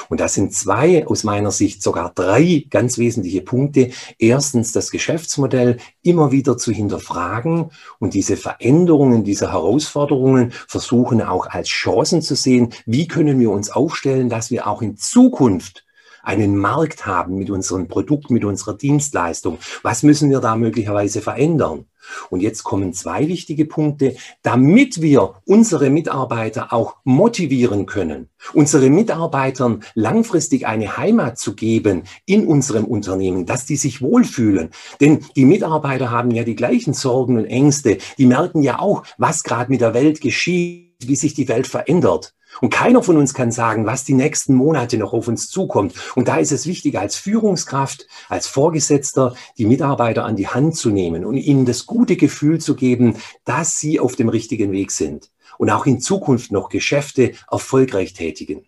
Und 0.10 0.20
das 0.20 0.34
sind 0.34 0.54
zwei, 0.54 1.08
aus 1.08 1.24
meiner 1.24 1.52
Sicht 1.52 1.82
sogar 1.82 2.12
drei 2.14 2.66
ganz 2.70 2.98
wesentliche 2.98 3.42
Punkte. 3.42 3.92
Erstens 4.18 4.72
das 4.72 4.92
Geschäftsmodell 4.92 5.78
immer 6.04 6.32
wieder 6.32 6.58
zu 6.58 6.72
hinterfragen 6.72 7.72
und 8.00 8.14
diese 8.14 8.38
Veränderungen, 8.38 9.24
diese 9.24 9.52
Herausforderungen 9.52 10.52
versuchen 10.68 11.22
auch 11.22 11.48
als 11.48 11.70
Chancen 11.70 12.22
zu 12.22 12.36
sehen. 12.36 12.74
Wie 12.86 13.08
können 13.08 13.40
wir 13.40 13.52
uns 13.52 13.72
aufstellen, 13.72 14.30
dass 14.30 14.52
wir 14.52 14.68
auch 14.68 14.82
in 14.82 14.98
Zukunft 14.98 15.86
einen 16.22 16.58
Markt 16.58 17.06
haben 17.06 17.38
mit 17.38 17.50
unserem 17.50 17.88
Produkt, 17.88 18.30
mit 18.30 18.46
unserer 18.46 18.76
Dienstleistung? 18.76 19.58
Was 19.82 20.04
müssen 20.04 20.30
wir 20.30 20.40
da 20.40 20.56
möglicherweise 20.56 21.22
verändern? 21.22 21.86
Und 22.30 22.42
jetzt 22.42 22.64
kommen 22.64 22.94
zwei 22.94 23.28
wichtige 23.28 23.66
Punkte, 23.66 24.16
damit 24.42 25.02
wir 25.02 25.36
unsere 25.46 25.90
Mitarbeiter 25.90 26.74
auch 26.74 26.98
motivieren 27.04 27.86
können, 27.86 28.30
unsere 28.54 28.90
Mitarbeitern 28.90 29.84
langfristig 29.96 30.66
eine 30.66 30.98
Heimat 30.98 31.38
zu 31.38 31.56
geben 31.56 32.04
in 32.26 32.48
unserem 32.48 32.86
Unternehmen, 32.86 33.46
dass 33.46 33.66
die 33.66 33.78
sich 33.78 34.02
wohlfühlen. 34.02 34.70
Denn 35.02 35.26
die 35.36 35.46
Mitarbeiter 35.46 36.12
haben 36.12 36.32
ja 36.32 36.44
die 36.44 36.56
gleichen 36.56 36.94
Sorgen 36.94 37.38
und 37.38 37.46
Ängste. 37.46 37.98
Die 38.18 38.26
merken 38.26 38.62
ja 38.64 38.80
auch, 38.80 39.04
was 39.18 39.44
gerade 39.44 39.72
mit 39.72 39.82
der 39.82 39.94
Welt 39.94 40.22
geschieht, 40.22 40.96
wie 41.00 41.16
sich 41.16 41.34
die 41.34 41.48
Welt 41.48 41.68
verändert. 41.68 42.34
Und 42.62 42.72
keiner 42.72 43.04
von 43.04 43.18
uns 43.18 43.34
kann 43.34 43.52
sagen, 43.52 43.86
was 43.86 44.04
die 44.04 44.14
nächsten 44.14 44.54
Monate 44.54 44.98
noch 44.98 45.14
auf 45.14 45.28
uns 45.28 45.50
zukommt. 45.50 45.94
Und 46.16 46.28
da 46.28 46.38
ist 46.38 46.52
es 46.52 46.66
wichtig, 46.66 46.98
als 46.98 47.16
Führungskraft, 47.16 48.08
als 48.28 48.48
Vorgesetzter, 48.48 49.36
die 49.58 49.66
Mitarbeiter 49.66 50.26
an 50.26 50.36
die 50.36 50.48
Hand 50.48 50.76
zu 50.76 50.90
nehmen 50.90 51.26
und 51.26 51.38
ihnen 51.38 51.66
das 51.66 51.86
gute 51.86 52.18
Gefühl 52.18 52.60
zu 52.60 52.76
geben, 52.76 53.16
dass 53.46 53.80
sie 53.80 54.00
auf 54.00 54.16
dem 54.16 54.30
richtigen 54.30 54.72
Weg 54.72 54.92
sind 54.92 55.32
und 55.58 55.70
auch 55.70 55.86
in 55.86 56.00
Zukunft 56.00 56.52
noch 56.52 56.70
Geschäfte 56.70 57.34
erfolgreich 57.50 58.14
tätigen. 58.14 58.66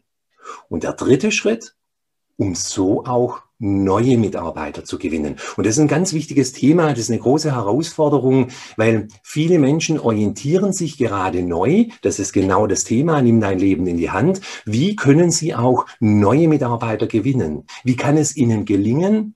Und 0.69 0.83
der 0.83 0.93
dritte 0.93 1.31
Schritt, 1.31 1.75
um 2.37 2.55
so 2.55 3.05
auch 3.05 3.41
neue 3.61 4.17
Mitarbeiter 4.17 4.83
zu 4.83 4.97
gewinnen. 4.97 5.35
Und 5.55 5.65
das 5.65 5.75
ist 5.75 5.81
ein 5.81 5.87
ganz 5.87 6.13
wichtiges 6.13 6.51
Thema, 6.51 6.89
das 6.89 6.99
ist 6.99 7.11
eine 7.11 7.19
große 7.19 7.53
Herausforderung, 7.53 8.47
weil 8.75 9.07
viele 9.23 9.59
Menschen 9.59 9.99
orientieren 9.99 10.73
sich 10.73 10.97
gerade 10.97 11.43
neu. 11.43 11.85
Das 12.01 12.17
ist 12.17 12.33
genau 12.33 12.65
das 12.65 12.83
Thema, 12.83 13.21
nimm 13.21 13.39
dein 13.39 13.59
Leben 13.59 13.85
in 13.85 13.97
die 13.97 14.09
Hand. 14.09 14.41
Wie 14.65 14.95
können 14.95 15.29
sie 15.29 15.53
auch 15.53 15.85
neue 15.99 16.47
Mitarbeiter 16.47 17.05
gewinnen? 17.05 17.65
Wie 17.83 17.95
kann 17.95 18.17
es 18.17 18.35
ihnen 18.35 18.65
gelingen, 18.65 19.35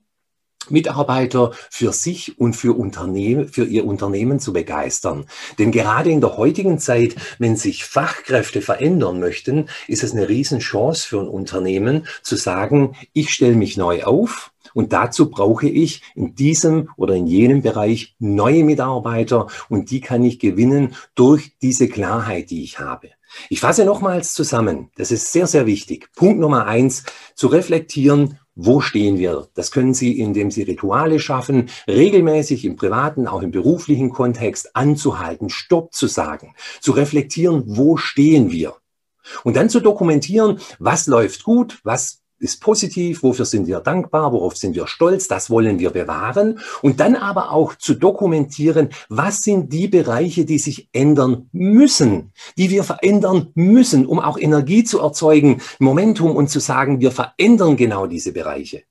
Mitarbeiter 0.70 1.52
für 1.70 1.92
sich 1.92 2.38
und 2.38 2.54
für 2.54 2.76
Unternehmen, 2.76 3.48
für 3.48 3.64
ihr 3.64 3.84
Unternehmen 3.84 4.40
zu 4.40 4.52
begeistern. 4.52 5.26
Denn 5.58 5.72
gerade 5.72 6.10
in 6.10 6.20
der 6.20 6.36
heutigen 6.36 6.78
Zeit, 6.78 7.16
wenn 7.38 7.56
sich 7.56 7.84
Fachkräfte 7.84 8.60
verändern 8.60 9.20
möchten, 9.20 9.68
ist 9.88 10.02
es 10.02 10.12
eine 10.12 10.28
Riesenchance 10.28 11.06
für 11.06 11.20
ein 11.20 11.28
Unternehmen 11.28 12.06
zu 12.22 12.36
sagen, 12.36 12.96
ich 13.12 13.30
stelle 13.30 13.56
mich 13.56 13.76
neu 13.76 14.04
auf 14.04 14.52
und 14.74 14.92
dazu 14.92 15.30
brauche 15.30 15.68
ich 15.68 16.02
in 16.14 16.34
diesem 16.34 16.90
oder 16.96 17.14
in 17.14 17.26
jenem 17.26 17.62
Bereich 17.62 18.14
neue 18.18 18.62
Mitarbeiter 18.62 19.46
und 19.70 19.90
die 19.90 20.00
kann 20.00 20.22
ich 20.22 20.38
gewinnen 20.38 20.94
durch 21.14 21.52
diese 21.62 21.88
Klarheit, 21.88 22.50
die 22.50 22.62
ich 22.62 22.78
habe. 22.78 23.10
Ich 23.48 23.60
fasse 23.60 23.84
nochmals 23.84 24.34
zusammen. 24.34 24.90
Das 24.96 25.10
ist 25.10 25.32
sehr, 25.32 25.46
sehr 25.46 25.66
wichtig. 25.66 26.10
Punkt 26.14 26.40
Nummer 26.40 26.66
eins, 26.66 27.04
zu 27.34 27.48
reflektieren, 27.48 28.38
wo 28.56 28.80
stehen 28.80 29.18
wir? 29.18 29.48
Das 29.54 29.70
können 29.70 29.94
Sie, 29.94 30.18
indem 30.18 30.50
Sie 30.50 30.62
Rituale 30.62 31.20
schaffen, 31.20 31.68
regelmäßig 31.86 32.64
im 32.64 32.76
privaten, 32.76 33.28
auch 33.28 33.42
im 33.42 33.50
beruflichen 33.50 34.10
Kontext 34.10 34.74
anzuhalten, 34.74 35.50
Stopp 35.50 35.92
zu 35.92 36.06
sagen, 36.06 36.54
zu 36.80 36.92
reflektieren, 36.92 37.62
wo 37.66 37.96
stehen 37.98 38.50
wir? 38.50 38.74
Und 39.44 39.56
dann 39.56 39.68
zu 39.68 39.80
dokumentieren, 39.80 40.58
was 40.78 41.06
läuft 41.06 41.44
gut, 41.44 41.78
was 41.84 42.22
ist 42.38 42.60
positiv, 42.60 43.22
wofür 43.22 43.44
sind 43.44 43.66
wir 43.66 43.80
dankbar, 43.80 44.32
worauf 44.32 44.56
sind 44.56 44.74
wir 44.74 44.86
stolz, 44.86 45.28
das 45.28 45.48
wollen 45.50 45.78
wir 45.78 45.90
bewahren 45.90 46.58
und 46.82 47.00
dann 47.00 47.16
aber 47.16 47.50
auch 47.52 47.74
zu 47.74 47.94
dokumentieren, 47.94 48.90
was 49.08 49.42
sind 49.42 49.72
die 49.72 49.88
Bereiche, 49.88 50.44
die 50.44 50.58
sich 50.58 50.88
ändern 50.92 51.48
müssen, 51.52 52.32
die 52.58 52.70
wir 52.70 52.84
verändern 52.84 53.52
müssen, 53.54 54.06
um 54.06 54.20
auch 54.20 54.38
Energie 54.38 54.84
zu 54.84 55.00
erzeugen, 55.00 55.62
Momentum 55.78 56.36
und 56.36 56.48
zu 56.48 56.60
sagen, 56.60 57.00
wir 57.00 57.10
verändern 57.10 57.76
genau 57.76 58.06
diese 58.06 58.32
Bereiche. 58.32 58.82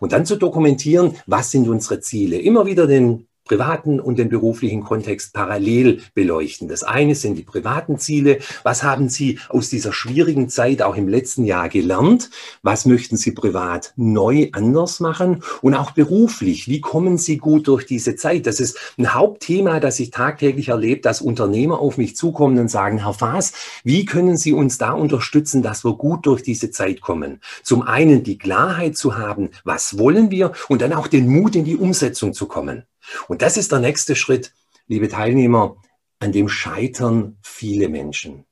Und 0.00 0.12
dann 0.12 0.26
zu 0.26 0.36
dokumentieren, 0.36 1.14
was 1.26 1.50
sind 1.50 1.68
unsere 1.68 2.00
Ziele. 2.00 2.38
Immer 2.38 2.66
wieder 2.66 2.86
den 2.86 3.28
privaten 3.48 3.98
und 3.98 4.18
den 4.18 4.28
beruflichen 4.28 4.84
Kontext 4.84 5.32
parallel 5.32 6.00
beleuchten. 6.14 6.68
Das 6.68 6.84
eine 6.84 7.14
sind 7.14 7.36
die 7.36 7.42
privaten 7.42 7.98
Ziele. 7.98 8.38
Was 8.62 8.82
haben 8.82 9.08
Sie 9.08 9.40
aus 9.48 9.70
dieser 9.70 9.92
schwierigen 9.92 10.48
Zeit 10.48 10.82
auch 10.82 10.94
im 10.94 11.08
letzten 11.08 11.44
Jahr 11.44 11.68
gelernt? 11.68 12.30
Was 12.62 12.86
möchten 12.86 13.16
Sie 13.16 13.32
privat 13.32 13.92
neu 13.96 14.50
anders 14.52 15.00
machen? 15.00 15.42
Und 15.62 15.74
auch 15.74 15.92
beruflich, 15.92 16.68
wie 16.68 16.80
kommen 16.80 17.18
Sie 17.18 17.38
gut 17.38 17.66
durch 17.66 17.86
diese 17.86 18.14
Zeit? 18.14 18.46
Das 18.46 18.60
ist 18.60 18.78
ein 18.98 19.14
Hauptthema, 19.14 19.80
das 19.80 19.98
ich 19.98 20.10
tagtäglich 20.10 20.68
erlebe, 20.68 21.00
dass 21.00 21.20
Unternehmer 21.20 21.80
auf 21.80 21.98
mich 21.98 22.14
zukommen 22.14 22.58
und 22.58 22.68
sagen, 22.68 23.02
Herr 23.04 23.14
Faas, 23.14 23.52
wie 23.82 24.04
können 24.04 24.36
Sie 24.36 24.52
uns 24.52 24.78
da 24.78 24.92
unterstützen, 24.92 25.62
dass 25.62 25.84
wir 25.84 25.94
gut 25.94 26.26
durch 26.26 26.42
diese 26.42 26.70
Zeit 26.70 27.00
kommen? 27.00 27.40
Zum 27.62 27.82
einen 27.82 28.22
die 28.22 28.38
Klarheit 28.38 28.96
zu 28.96 29.16
haben, 29.16 29.48
was 29.64 29.98
wollen 29.98 30.30
wir 30.30 30.52
und 30.68 30.82
dann 30.82 30.92
auch 30.92 31.06
den 31.06 31.28
Mut 31.28 31.56
in 31.56 31.64
die 31.64 31.76
Umsetzung 31.76 32.34
zu 32.34 32.46
kommen. 32.46 32.84
Und 33.28 33.42
das 33.42 33.56
ist 33.56 33.72
der 33.72 33.80
nächste 33.80 34.16
Schritt, 34.16 34.52
liebe 34.86 35.08
Teilnehmer, 35.08 35.76
an 36.18 36.32
dem 36.32 36.48
scheitern 36.48 37.38
viele 37.42 37.88
Menschen. 37.88 38.44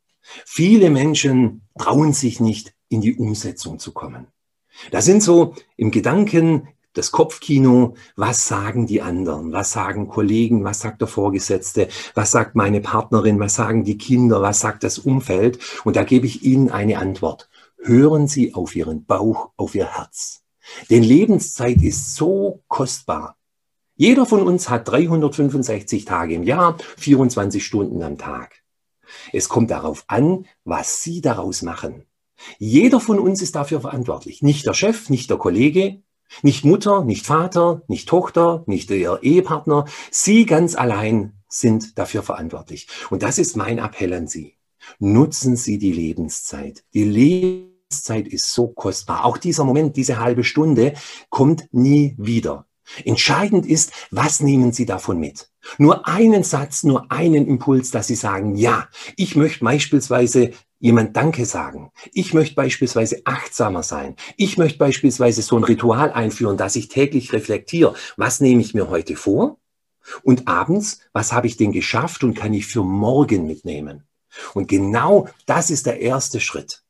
Viele 0.45 0.91
Menschen 0.91 1.63
trauen 1.79 2.13
sich 2.13 2.41
nicht, 2.41 2.75
in 2.89 3.01
die 3.01 3.17
Umsetzung 3.17 3.79
zu 3.79 3.93
kommen. 3.93 4.29
Da 4.91 5.01
sind 5.01 5.23
so 5.23 5.55
im 5.77 5.91
Gedanken 5.91 6.69
das 6.93 7.11
Kopfkino, 7.11 7.95
was 8.17 8.49
sagen 8.49 8.87
die 8.87 9.03
anderen, 9.03 9.53
was 9.53 9.73
sagen 9.73 10.09
Kollegen, 10.09 10.65
was 10.65 10.81
sagt 10.81 11.01
der 11.03 11.09
Vorgesetzte, 11.09 11.89
was 12.15 12.31
sagt 12.31 12.57
meine 12.57 12.81
Partnerin, 12.81 13.39
was 13.39 13.55
sagen 13.55 13.85
die 13.85 13.99
Kinder, 13.99 14.41
was 14.41 14.61
sagt 14.61 14.83
das 14.83 14.99
Umfeld. 14.99 15.59
Und 15.85 15.97
da 15.97 16.05
gebe 16.05 16.27
ich 16.27 16.43
Ihnen 16.43 16.71
eine 16.71 16.99
Antwort. 16.99 17.51
Hören 17.79 18.29
Sie 18.29 18.55
auf 18.55 18.75
Ihren 18.75 19.05
Bauch, 19.05 19.51
auf 19.57 19.75
Ihr 19.75 19.97
Herz. 19.97 20.43
Denn 20.91 21.03
Lebenszeit 21.03 21.83
ist 21.83 22.15
so 22.15 22.63
kostbar. 22.67 23.36
Jeder 23.99 24.27
von 24.27 24.43
uns 24.43 24.69
hat 24.69 24.89
365 24.89 26.05
Tage 26.05 26.35
im 26.35 26.43
Jahr, 26.43 26.77
24 26.99 27.65
Stunden 27.65 28.03
am 28.03 28.19
Tag. 28.19 28.63
Es 29.33 29.49
kommt 29.49 29.71
darauf 29.71 30.05
an, 30.07 30.45
was 30.65 31.03
Sie 31.03 31.23
daraus 31.23 31.63
machen. 31.63 32.05
Jeder 32.59 33.01
von 33.01 33.19
uns 33.19 33.41
ist 33.41 33.57
dafür 33.57 33.81
verantwortlich. 33.81 34.43
Nicht 34.43 34.67
der 34.67 34.75
Chef, 34.75 35.09
nicht 35.09 35.31
der 35.31 35.39
Kollege, 35.39 36.03
nicht 36.43 36.63
Mutter, 36.67 37.05
nicht 37.05 37.25
Vater, 37.25 37.81
nicht 37.89 38.07
Tochter, 38.07 38.65
nicht 38.67 38.91
Ihr 38.91 39.19
Ehepartner. 39.23 39.87
Sie 40.11 40.45
ganz 40.45 40.75
allein 40.75 41.33
sind 41.49 41.99
dafür 41.99 42.23
verantwortlich. 42.23 42.89
Und 43.09 43.23
das 43.23 43.39
ist 43.39 43.57
mein 43.57 43.79
Appell 43.79 44.13
an 44.13 44.27
Sie. 44.27 44.57
Nutzen 44.99 45.57
Sie 45.57 45.79
die 45.79 45.93
Lebenszeit. 45.93 46.85
Die 46.93 47.05
Lebenszeit 47.05 48.29
ist 48.29 48.53
so 48.53 48.69
kostbar. 48.69 49.25
Auch 49.25 49.39
dieser 49.39 49.65
Moment, 49.65 49.97
diese 49.97 50.19
halbe 50.21 50.45
Stunde 50.45 50.93
kommt 51.31 51.69
nie 51.73 52.15
wieder. 52.19 52.67
Entscheidend 53.05 53.67
ist, 53.67 53.93
was 54.11 54.41
nehmen 54.41 54.73
Sie 54.73 54.87
davon 54.87 55.19
mit? 55.19 55.51
Nur 55.79 56.07
einen 56.07 56.45
Satz, 56.45 56.85
nur 56.85 57.11
einen 57.11 57.47
Impuls, 57.47 57.91
dass 57.91 58.07
Sie 58.07 58.15
sagen, 58.15 58.57
ja, 58.57 58.89
ich 59.17 59.37
möchte 59.37 59.65
beispielsweise 59.65 60.53
jemand 60.79 61.17
Danke 61.17 61.47
sagen. 61.47 61.91
Ich 62.13 62.35
möchte 62.35 62.55
beispielsweise 62.55 63.23
achtsamer 63.25 63.83
sein. 63.83 64.17
Ich 64.37 64.59
möchte 64.59 64.79
beispielsweise 64.79 65.43
so 65.43 65.57
ein 65.57 65.65
Ritual 65.65 66.13
einführen, 66.13 66.57
dass 66.57 66.77
ich 66.77 66.89
täglich 66.89 67.33
reflektiere, 67.33 67.95
was 68.17 68.41
nehme 68.41 68.61
ich 68.61 68.75
mir 68.75 68.89
heute 68.89 69.17
vor? 69.17 69.59
Und 70.23 70.47
abends, 70.47 71.01
was 71.13 71.33
habe 71.33 71.49
ich 71.49 71.57
denn 71.57 71.73
geschafft 71.73 72.23
und 72.23 72.35
kann 72.35 72.55
ich 72.55 72.67
für 72.67 72.85
morgen 72.85 73.47
mitnehmen? 73.47 74.07
Und 74.55 74.69
genau 74.69 75.29
das 75.47 75.71
ist 75.71 75.87
der 75.87 76.01
erste 76.01 76.41
Schritt. 76.41 76.83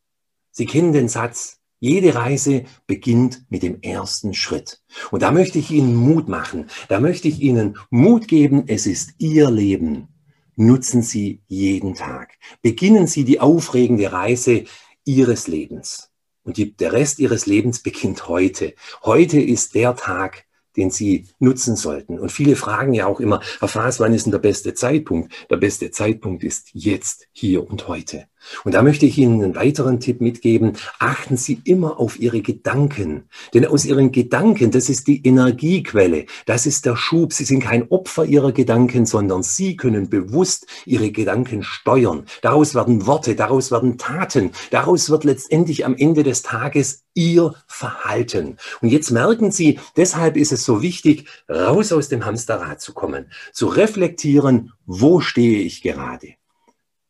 Sie 0.50 0.66
kennen 0.66 0.92
den 0.92 1.08
Satz, 1.08 1.55
jede 1.78 2.14
Reise 2.14 2.64
beginnt 2.86 3.44
mit 3.48 3.62
dem 3.62 3.80
ersten 3.82 4.34
Schritt. 4.34 4.80
Und 5.10 5.22
da 5.22 5.30
möchte 5.30 5.58
ich 5.58 5.70
Ihnen 5.70 5.94
Mut 5.94 6.28
machen. 6.28 6.66
Da 6.88 7.00
möchte 7.00 7.28
ich 7.28 7.40
Ihnen 7.40 7.78
Mut 7.90 8.28
geben. 8.28 8.64
Es 8.66 8.86
ist 8.86 9.14
Ihr 9.18 9.50
Leben. 9.50 10.08
Nutzen 10.56 11.02
Sie 11.02 11.42
jeden 11.48 11.94
Tag. 11.94 12.32
Beginnen 12.62 13.06
Sie 13.06 13.24
die 13.24 13.40
aufregende 13.40 14.10
Reise 14.12 14.64
Ihres 15.04 15.48
Lebens. 15.48 16.10
Und 16.42 16.56
die, 16.56 16.74
der 16.76 16.92
Rest 16.92 17.18
Ihres 17.18 17.46
Lebens 17.46 17.82
beginnt 17.82 18.28
heute. 18.28 18.74
Heute 19.04 19.40
ist 19.40 19.74
der 19.74 19.96
Tag, 19.96 20.46
den 20.76 20.90
Sie 20.90 21.26
nutzen 21.38 21.76
sollten. 21.76 22.18
Und 22.18 22.30
viele 22.30 22.56
fragen 22.56 22.94
ja 22.94 23.06
auch 23.06 23.20
immer, 23.20 23.40
Herr 23.58 23.68
Faas, 23.68 24.00
wann 24.00 24.14
ist 24.14 24.26
denn 24.26 24.32
der 24.32 24.38
beste 24.38 24.74
Zeitpunkt? 24.74 25.32
Der 25.50 25.56
beste 25.56 25.90
Zeitpunkt 25.90 26.44
ist 26.44 26.70
jetzt, 26.72 27.28
hier 27.32 27.68
und 27.68 27.88
heute. 27.88 28.28
Und 28.64 28.74
da 28.74 28.82
möchte 28.82 29.06
ich 29.06 29.18
Ihnen 29.18 29.42
einen 29.42 29.54
weiteren 29.54 30.00
Tipp 30.00 30.20
mitgeben. 30.20 30.72
Achten 30.98 31.36
Sie 31.36 31.60
immer 31.64 31.98
auf 31.98 32.18
Ihre 32.18 32.40
Gedanken. 32.40 33.28
Denn 33.54 33.66
aus 33.66 33.84
Ihren 33.84 34.12
Gedanken, 34.12 34.70
das 34.70 34.88
ist 34.88 35.06
die 35.06 35.24
Energiequelle. 35.26 36.26
Das 36.46 36.66
ist 36.66 36.86
der 36.86 36.96
Schub. 36.96 37.32
Sie 37.32 37.44
sind 37.44 37.60
kein 37.60 37.90
Opfer 37.90 38.24
Ihrer 38.24 38.52
Gedanken, 38.52 39.06
sondern 39.06 39.42
Sie 39.42 39.76
können 39.76 40.08
bewusst 40.08 40.66
Ihre 40.84 41.10
Gedanken 41.10 41.62
steuern. 41.62 42.24
Daraus 42.42 42.74
werden 42.74 43.06
Worte, 43.06 43.34
daraus 43.34 43.70
werden 43.70 43.98
Taten. 43.98 44.50
Daraus 44.70 45.10
wird 45.10 45.24
letztendlich 45.24 45.84
am 45.84 45.96
Ende 45.96 46.22
des 46.22 46.42
Tages 46.42 47.04
Ihr 47.14 47.54
Verhalten. 47.66 48.58
Und 48.82 48.90
jetzt 48.90 49.10
merken 49.10 49.50
Sie, 49.50 49.80
deshalb 49.96 50.36
ist 50.36 50.52
es 50.52 50.64
so 50.64 50.82
wichtig, 50.82 51.28
raus 51.48 51.92
aus 51.92 52.08
dem 52.08 52.24
Hamsterrad 52.24 52.80
zu 52.80 52.92
kommen, 52.92 53.30
zu 53.52 53.66
reflektieren, 53.68 54.72
wo 54.84 55.20
stehe 55.20 55.60
ich 55.60 55.82
gerade 55.82 56.34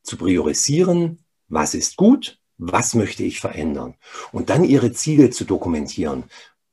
zu 0.07 0.17
priorisieren, 0.17 1.19
was 1.49 1.75
ist 1.75 1.97
gut, 1.97 2.39
was 2.59 2.95
möchte 2.95 3.23
ich 3.23 3.41
verändern? 3.41 3.95
Und 4.33 4.51
dann 4.51 4.65
ihre 4.65 4.93
Ziele 4.93 5.31
zu 5.31 5.45
dokumentieren 5.45 6.25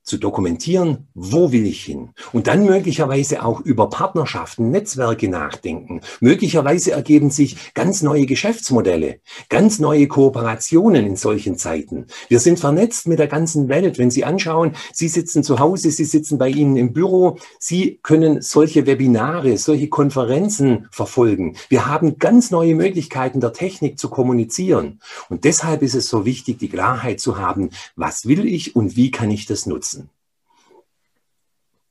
zu 0.04 0.18
dokumentieren, 0.18 1.08
wo 1.14 1.52
will 1.52 1.66
ich 1.66 1.84
hin? 1.84 2.10
Und 2.34 2.48
dann 2.48 2.66
möglicherweise 2.66 3.44
auch 3.44 3.62
über 3.62 3.90
Partnerschaften, 3.90 4.70
Netzwerke 4.70 5.30
nachdenken. 5.30 6.02
Möglicherweise 6.20 6.92
ergeben 6.92 7.30
sich 7.30 7.74
ganz 7.74 8.02
neue 8.02 8.26
Geschäftsmodelle, 8.26 9.20
ganz 9.50 9.80
neue 9.80 10.08
Kooperationen 10.08 11.06
in 11.06 11.16
solchen 11.16 11.58
Zeiten. 11.58 12.08
Wir 12.28 12.40
sind 12.40 12.60
vernetzt 12.60 13.08
mit 13.08 13.20
der 13.20 13.28
ganzen 13.28 13.70
Welt. 13.70 13.98
Wenn 13.98 14.12
Sie 14.12 14.26
anschauen, 14.26 14.76
Sie 14.92 15.08
sitzen 15.08 15.44
zu 15.44 15.60
Hause, 15.60 15.90
Sie 15.90 16.06
sitzen 16.06 16.38
bei 16.38 16.50
Ihnen 16.50 16.76
im 16.76 16.92
Büro, 16.92 17.38
Sie 17.60 18.00
können 18.04 18.42
solche 18.42 18.86
Webinare, 18.86 19.58
solche 19.58 19.88
Konferenzen 19.88 20.88
verfolgen. 20.92 21.56
Wir 21.70 21.86
haben 21.86 22.18
ganz 22.18 22.52
neue 22.52 22.76
Möglichkeiten 22.76 23.40
der 23.40 23.54
Technik 23.54 23.98
zu 23.98 24.10
kommunizieren. 24.10 25.00
Und 25.30 25.46
deshalb 25.46 25.82
ist 25.82 25.96
es 25.96 26.10
so 26.10 26.26
wichtig, 26.26 26.60
die 26.60 26.70
Klarheit 26.70 27.22
zu 27.22 27.38
haben, 27.38 27.70
was 27.96 28.28
will 28.28 28.46
ich 28.46 28.76
und 28.76 28.98
wie 28.98 29.12
kann 29.12 29.32
ich 29.32 29.46
das 29.46 29.66
nutzen? 29.66 29.93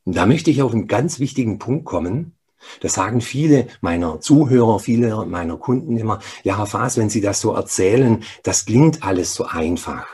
Und 0.05 0.17
da 0.17 0.27
möchte 0.27 0.51
ich 0.51 0.63
auf 0.63 0.73
einen 0.73 0.89
ganz 0.89 1.21
wichtigen 1.21 1.59
Punkt 1.59 1.85
kommen. 1.85 2.37
Das 2.81 2.95
sagen 2.95 3.21
viele 3.21 3.67
meiner 3.81 4.21
Zuhörer, 4.21 4.79
viele 4.79 5.27
meiner 5.27 5.57
Kunden 5.57 5.97
immer, 5.97 6.21
ja, 6.45 6.59
Herr 6.59 6.67
Faas, 6.67 6.97
wenn 6.97 7.11
Sie 7.11 7.21
das 7.21 7.41
so 7.41 7.53
erzählen, 7.53 8.23
das 8.43 8.67
klingt 8.67 9.03
alles 9.03 9.35
so 9.35 9.45
einfach. 9.45 10.07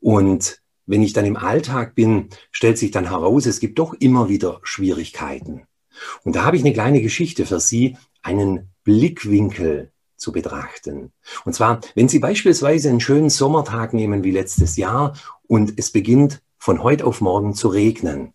Und 0.00 0.60
wenn 0.86 1.02
ich 1.02 1.12
dann 1.12 1.24
im 1.24 1.36
Alltag 1.36 1.94
bin, 1.94 2.28
stellt 2.52 2.78
sich 2.78 2.90
dann 2.90 3.08
heraus, 3.10 3.46
es 3.46 3.60
gibt 3.60 3.78
doch 3.78 3.94
immer 3.94 4.28
wieder 4.28 4.60
Schwierigkeiten. 4.62 5.66
Und 6.24 6.36
da 6.36 6.44
habe 6.44 6.56
ich 6.56 6.62
eine 6.62 6.72
kleine 6.72 7.02
Geschichte 7.02 7.46
für 7.46 7.60
Sie, 7.60 7.96
einen 8.22 8.70
Blickwinkel 8.84 9.92
zu 10.16 10.32
betrachten. 10.32 11.12
Und 11.44 11.54
zwar, 11.54 11.80
wenn 11.94 12.08
Sie 12.08 12.18
beispielsweise 12.18 12.88
einen 12.88 13.00
schönen 13.00 13.30
Sommertag 13.30 13.92
nehmen 13.92 14.24
wie 14.24 14.30
letztes 14.30 14.76
Jahr 14.76 15.14
und 15.46 15.74
es 15.76 15.90
beginnt 15.90 16.42
von 16.58 16.82
heute 16.82 17.06
auf 17.06 17.20
morgen 17.20 17.54
zu 17.54 17.68
regnen, 17.68 18.32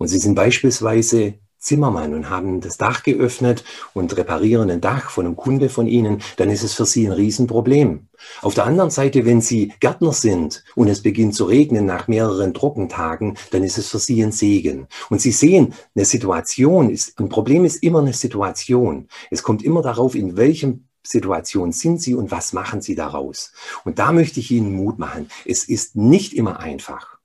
und 0.00 0.08
Sie 0.08 0.18
sind 0.18 0.34
beispielsweise 0.34 1.34
Zimmermann 1.58 2.14
und 2.14 2.30
haben 2.30 2.62
das 2.62 2.78
Dach 2.78 3.02
geöffnet 3.02 3.64
und 3.92 4.16
reparieren 4.16 4.70
ein 4.70 4.80
Dach 4.80 5.10
von 5.10 5.26
einem 5.26 5.36
Kunde 5.36 5.68
von 5.68 5.86
Ihnen, 5.86 6.22
dann 6.38 6.48
ist 6.48 6.62
es 6.62 6.72
für 6.72 6.86
Sie 6.86 7.06
ein 7.06 7.12
Riesenproblem. 7.12 8.08
Auf 8.40 8.54
der 8.54 8.64
anderen 8.64 8.88
Seite, 8.88 9.26
wenn 9.26 9.42
Sie 9.42 9.74
Gärtner 9.78 10.14
sind 10.14 10.64
und 10.74 10.88
es 10.88 11.02
beginnt 11.02 11.34
zu 11.34 11.44
regnen 11.44 11.84
nach 11.84 12.08
mehreren 12.08 12.54
Trockentagen, 12.54 13.36
dann 13.50 13.62
ist 13.62 13.76
es 13.76 13.88
für 13.88 13.98
Sie 13.98 14.22
ein 14.24 14.32
Segen. 14.32 14.86
Und 15.10 15.20
Sie 15.20 15.32
sehen, 15.32 15.74
eine 15.94 16.06
Situation 16.06 16.88
ist, 16.88 17.20
ein 17.20 17.28
Problem 17.28 17.66
ist 17.66 17.82
immer 17.82 18.00
eine 18.00 18.14
Situation. 18.14 19.08
Es 19.30 19.42
kommt 19.42 19.62
immer 19.62 19.82
darauf, 19.82 20.14
in 20.14 20.38
welchem 20.38 20.86
Situation 21.02 21.72
sind 21.72 22.00
Sie 22.00 22.14
und 22.14 22.30
was 22.30 22.54
machen 22.54 22.80
Sie 22.80 22.94
daraus. 22.94 23.52
Und 23.84 23.98
da 23.98 24.12
möchte 24.12 24.40
ich 24.40 24.50
Ihnen 24.50 24.72
Mut 24.72 24.98
machen. 24.98 25.30
Es 25.44 25.64
ist 25.64 25.94
nicht 25.94 26.32
immer 26.32 26.58
einfach. 26.58 27.19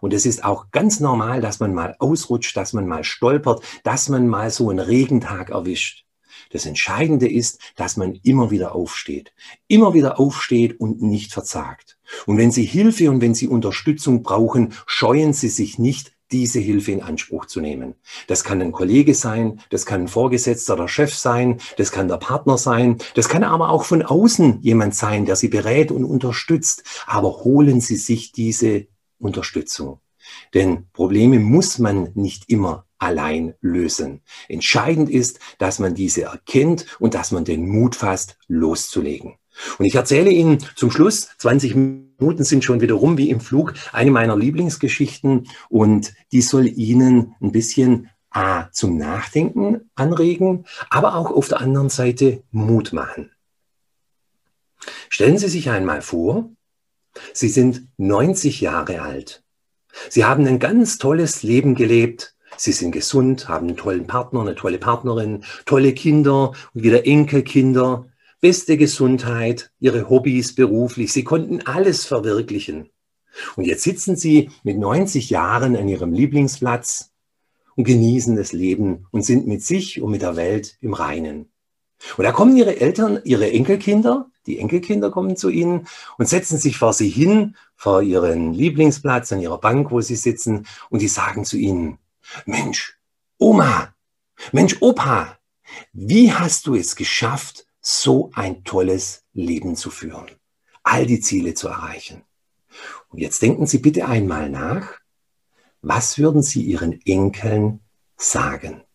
Und 0.00 0.12
es 0.12 0.26
ist 0.26 0.44
auch 0.44 0.70
ganz 0.70 1.00
normal, 1.00 1.40
dass 1.40 1.60
man 1.60 1.74
mal 1.74 1.96
ausrutscht, 1.98 2.56
dass 2.56 2.72
man 2.72 2.86
mal 2.86 3.04
stolpert, 3.04 3.62
dass 3.84 4.08
man 4.08 4.28
mal 4.28 4.50
so 4.50 4.70
einen 4.70 4.78
Regentag 4.78 5.50
erwischt. 5.50 6.04
Das 6.50 6.66
Entscheidende 6.66 7.28
ist, 7.28 7.60
dass 7.74 7.96
man 7.96 8.20
immer 8.22 8.50
wieder 8.50 8.74
aufsteht. 8.74 9.32
Immer 9.68 9.94
wieder 9.94 10.20
aufsteht 10.20 10.78
und 10.80 11.02
nicht 11.02 11.32
verzagt. 11.32 11.98
Und 12.26 12.38
wenn 12.38 12.52
Sie 12.52 12.64
Hilfe 12.64 13.10
und 13.10 13.20
wenn 13.20 13.34
Sie 13.34 13.48
Unterstützung 13.48 14.22
brauchen, 14.22 14.74
scheuen 14.86 15.32
Sie 15.32 15.48
sich 15.48 15.78
nicht, 15.78 16.12
diese 16.32 16.58
Hilfe 16.58 16.90
in 16.92 17.02
Anspruch 17.02 17.46
zu 17.46 17.60
nehmen. 17.60 17.94
Das 18.26 18.42
kann 18.42 18.60
ein 18.60 18.72
Kollege 18.72 19.14
sein, 19.14 19.60
das 19.70 19.86
kann 19.86 20.02
ein 20.02 20.08
Vorgesetzter 20.08 20.74
oder 20.74 20.88
Chef 20.88 21.14
sein, 21.14 21.60
das 21.76 21.92
kann 21.92 22.08
der 22.08 22.16
Partner 22.16 22.58
sein, 22.58 22.98
das 23.14 23.28
kann 23.28 23.44
aber 23.44 23.70
auch 23.70 23.84
von 23.84 24.02
außen 24.02 24.60
jemand 24.62 24.94
sein, 24.94 25.24
der 25.24 25.36
Sie 25.36 25.48
berät 25.48 25.92
und 25.92 26.04
unterstützt. 26.04 26.82
Aber 27.06 27.44
holen 27.44 27.80
Sie 27.80 27.96
sich 27.96 28.32
diese 28.32 28.86
Unterstützung. 29.18 30.00
Denn 30.54 30.88
Probleme 30.92 31.38
muss 31.38 31.78
man 31.78 32.10
nicht 32.14 32.48
immer 32.48 32.86
allein 32.98 33.54
lösen. 33.60 34.22
Entscheidend 34.48 35.10
ist, 35.10 35.38
dass 35.58 35.78
man 35.78 35.94
diese 35.94 36.22
erkennt 36.22 36.86
und 36.98 37.14
dass 37.14 37.30
man 37.30 37.44
den 37.44 37.68
Mut 37.68 37.94
fasst, 37.94 38.38
loszulegen. 38.48 39.36
Und 39.78 39.84
ich 39.86 39.94
erzähle 39.94 40.30
Ihnen 40.30 40.58
zum 40.74 40.90
Schluss, 40.90 41.30
20 41.38 41.74
Minuten 41.74 42.44
sind 42.44 42.64
schon 42.64 42.80
wieder 42.80 42.94
rum 42.94 43.16
wie 43.16 43.30
im 43.30 43.40
Flug, 43.40 43.74
eine 43.92 44.10
meiner 44.10 44.36
Lieblingsgeschichten 44.36 45.48
und 45.68 46.14
die 46.32 46.42
soll 46.42 46.66
Ihnen 46.66 47.34
ein 47.40 47.52
bisschen 47.52 48.10
A, 48.30 48.70
zum 48.70 48.98
Nachdenken 48.98 49.90
anregen, 49.94 50.66
aber 50.90 51.14
auch 51.14 51.30
auf 51.30 51.48
der 51.48 51.60
anderen 51.60 51.88
Seite 51.88 52.42
Mut 52.50 52.92
machen. 52.92 53.30
Stellen 55.08 55.38
Sie 55.38 55.48
sich 55.48 55.70
einmal 55.70 56.02
vor, 56.02 56.50
Sie 57.32 57.48
sind 57.48 57.88
90 57.96 58.60
Jahre 58.60 59.02
alt. 59.02 59.42
Sie 60.10 60.24
haben 60.24 60.46
ein 60.46 60.58
ganz 60.58 60.98
tolles 60.98 61.42
Leben 61.42 61.74
gelebt. 61.74 62.34
Sie 62.56 62.72
sind 62.72 62.92
gesund, 62.92 63.48
haben 63.48 63.68
einen 63.68 63.76
tollen 63.76 64.06
Partner, 64.06 64.40
eine 64.40 64.54
tolle 64.54 64.78
Partnerin, 64.78 65.44
tolle 65.64 65.92
Kinder 65.92 66.52
und 66.74 66.82
wieder 66.82 67.06
Enkelkinder, 67.06 68.06
beste 68.40 68.76
Gesundheit, 68.76 69.70
ihre 69.78 70.08
Hobbys 70.08 70.54
beruflich. 70.54 71.12
Sie 71.12 71.24
konnten 71.24 71.62
alles 71.66 72.06
verwirklichen. 72.06 72.90
Und 73.56 73.64
jetzt 73.64 73.82
sitzen 73.82 74.16
Sie 74.16 74.50
mit 74.62 74.78
90 74.78 75.30
Jahren 75.30 75.76
an 75.76 75.88
Ihrem 75.88 76.12
Lieblingsplatz 76.12 77.12
und 77.74 77.84
genießen 77.84 78.36
das 78.36 78.52
Leben 78.52 79.06
und 79.10 79.22
sind 79.22 79.46
mit 79.46 79.62
sich 79.62 80.00
und 80.00 80.10
mit 80.10 80.22
der 80.22 80.36
Welt 80.36 80.78
im 80.80 80.94
Reinen. 80.94 81.50
Und 82.16 82.24
da 82.24 82.32
kommen 82.32 82.56
ihre 82.56 82.80
Eltern, 82.80 83.20
ihre 83.24 83.50
Enkelkinder, 83.50 84.30
die 84.46 84.58
Enkelkinder 84.58 85.10
kommen 85.10 85.36
zu 85.36 85.48
ihnen 85.48 85.86
und 86.18 86.28
setzen 86.28 86.58
sich 86.58 86.78
vor 86.78 86.92
sie 86.92 87.08
hin, 87.08 87.56
vor 87.74 88.02
ihren 88.02 88.52
Lieblingsplatz 88.52 89.32
an 89.32 89.40
ihrer 89.40 89.58
Bank, 89.58 89.90
wo 89.90 90.00
sie 90.00 90.16
sitzen, 90.16 90.66
und 90.90 91.02
die 91.02 91.08
sagen 91.08 91.44
zu 91.44 91.56
ihnen, 91.56 91.98
Mensch, 92.44 92.98
Oma, 93.38 93.94
Mensch, 94.52 94.76
Opa, 94.80 95.38
wie 95.92 96.32
hast 96.32 96.66
du 96.66 96.74
es 96.74 96.96
geschafft, 96.96 97.66
so 97.80 98.30
ein 98.34 98.64
tolles 98.64 99.24
Leben 99.32 99.76
zu 99.76 99.90
führen, 99.90 100.26
all 100.82 101.06
die 101.06 101.20
Ziele 101.20 101.54
zu 101.54 101.68
erreichen? 101.68 102.22
Und 103.08 103.18
jetzt 103.18 103.42
denken 103.42 103.66
Sie 103.66 103.78
bitte 103.78 104.06
einmal 104.06 104.50
nach, 104.50 105.00
was 105.82 106.18
würden 106.18 106.42
Sie 106.42 106.62
Ihren 106.62 107.00
Enkeln 107.04 107.80
sagen? 108.16 108.85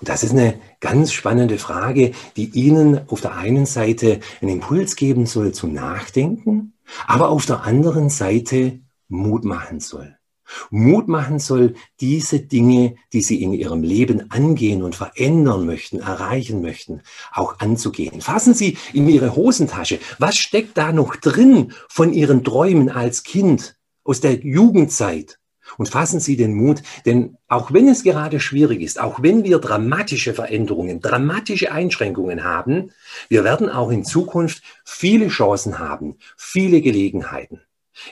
Und 0.00 0.08
das 0.08 0.22
ist 0.22 0.32
eine 0.32 0.60
ganz 0.80 1.12
spannende 1.12 1.58
Frage, 1.58 2.12
die 2.36 2.50
Ihnen 2.50 3.08
auf 3.08 3.20
der 3.20 3.36
einen 3.36 3.66
Seite 3.66 4.20
einen 4.40 4.52
Impuls 4.52 4.96
geben 4.96 5.26
soll 5.26 5.52
zum 5.52 5.72
Nachdenken, 5.72 6.74
aber 7.06 7.30
auf 7.30 7.46
der 7.46 7.62
anderen 7.62 8.10
Seite 8.10 8.80
Mut 9.08 9.44
machen 9.44 9.80
soll. 9.80 10.16
Mut 10.70 11.08
machen 11.08 11.38
soll, 11.38 11.74
diese 12.00 12.40
Dinge, 12.40 12.96
die 13.12 13.22
Sie 13.22 13.42
in 13.42 13.52
Ihrem 13.52 13.82
Leben 13.82 14.30
angehen 14.30 14.82
und 14.82 14.94
verändern 14.94 15.66
möchten, 15.66 16.00
erreichen 16.00 16.60
möchten, 16.60 17.00
auch 17.32 17.58
anzugehen. 17.58 18.20
Fassen 18.20 18.54
Sie 18.54 18.76
in 18.92 19.08
Ihre 19.08 19.36
Hosentasche. 19.36 19.98
Was 20.18 20.36
steckt 20.36 20.76
da 20.76 20.92
noch 20.92 21.16
drin 21.16 21.72
von 21.88 22.12
Ihren 22.12 22.44
Träumen 22.44 22.90
als 22.90 23.22
Kind 23.22 23.76
aus 24.04 24.20
der 24.20 24.44
Jugendzeit? 24.44 25.38
Und 25.78 25.88
fassen 25.88 26.20
Sie 26.20 26.36
den 26.36 26.54
Mut, 26.54 26.82
denn 27.06 27.36
auch 27.48 27.72
wenn 27.72 27.88
es 27.88 28.02
gerade 28.02 28.38
schwierig 28.40 28.80
ist, 28.80 29.00
auch 29.00 29.22
wenn 29.22 29.44
wir 29.44 29.58
dramatische 29.58 30.34
Veränderungen, 30.34 31.00
dramatische 31.00 31.72
Einschränkungen 31.72 32.44
haben, 32.44 32.90
wir 33.28 33.44
werden 33.44 33.68
auch 33.68 33.90
in 33.90 34.04
Zukunft 34.04 34.62
viele 34.84 35.28
Chancen 35.28 35.78
haben, 35.78 36.16
viele 36.36 36.80
Gelegenheiten. 36.80 37.60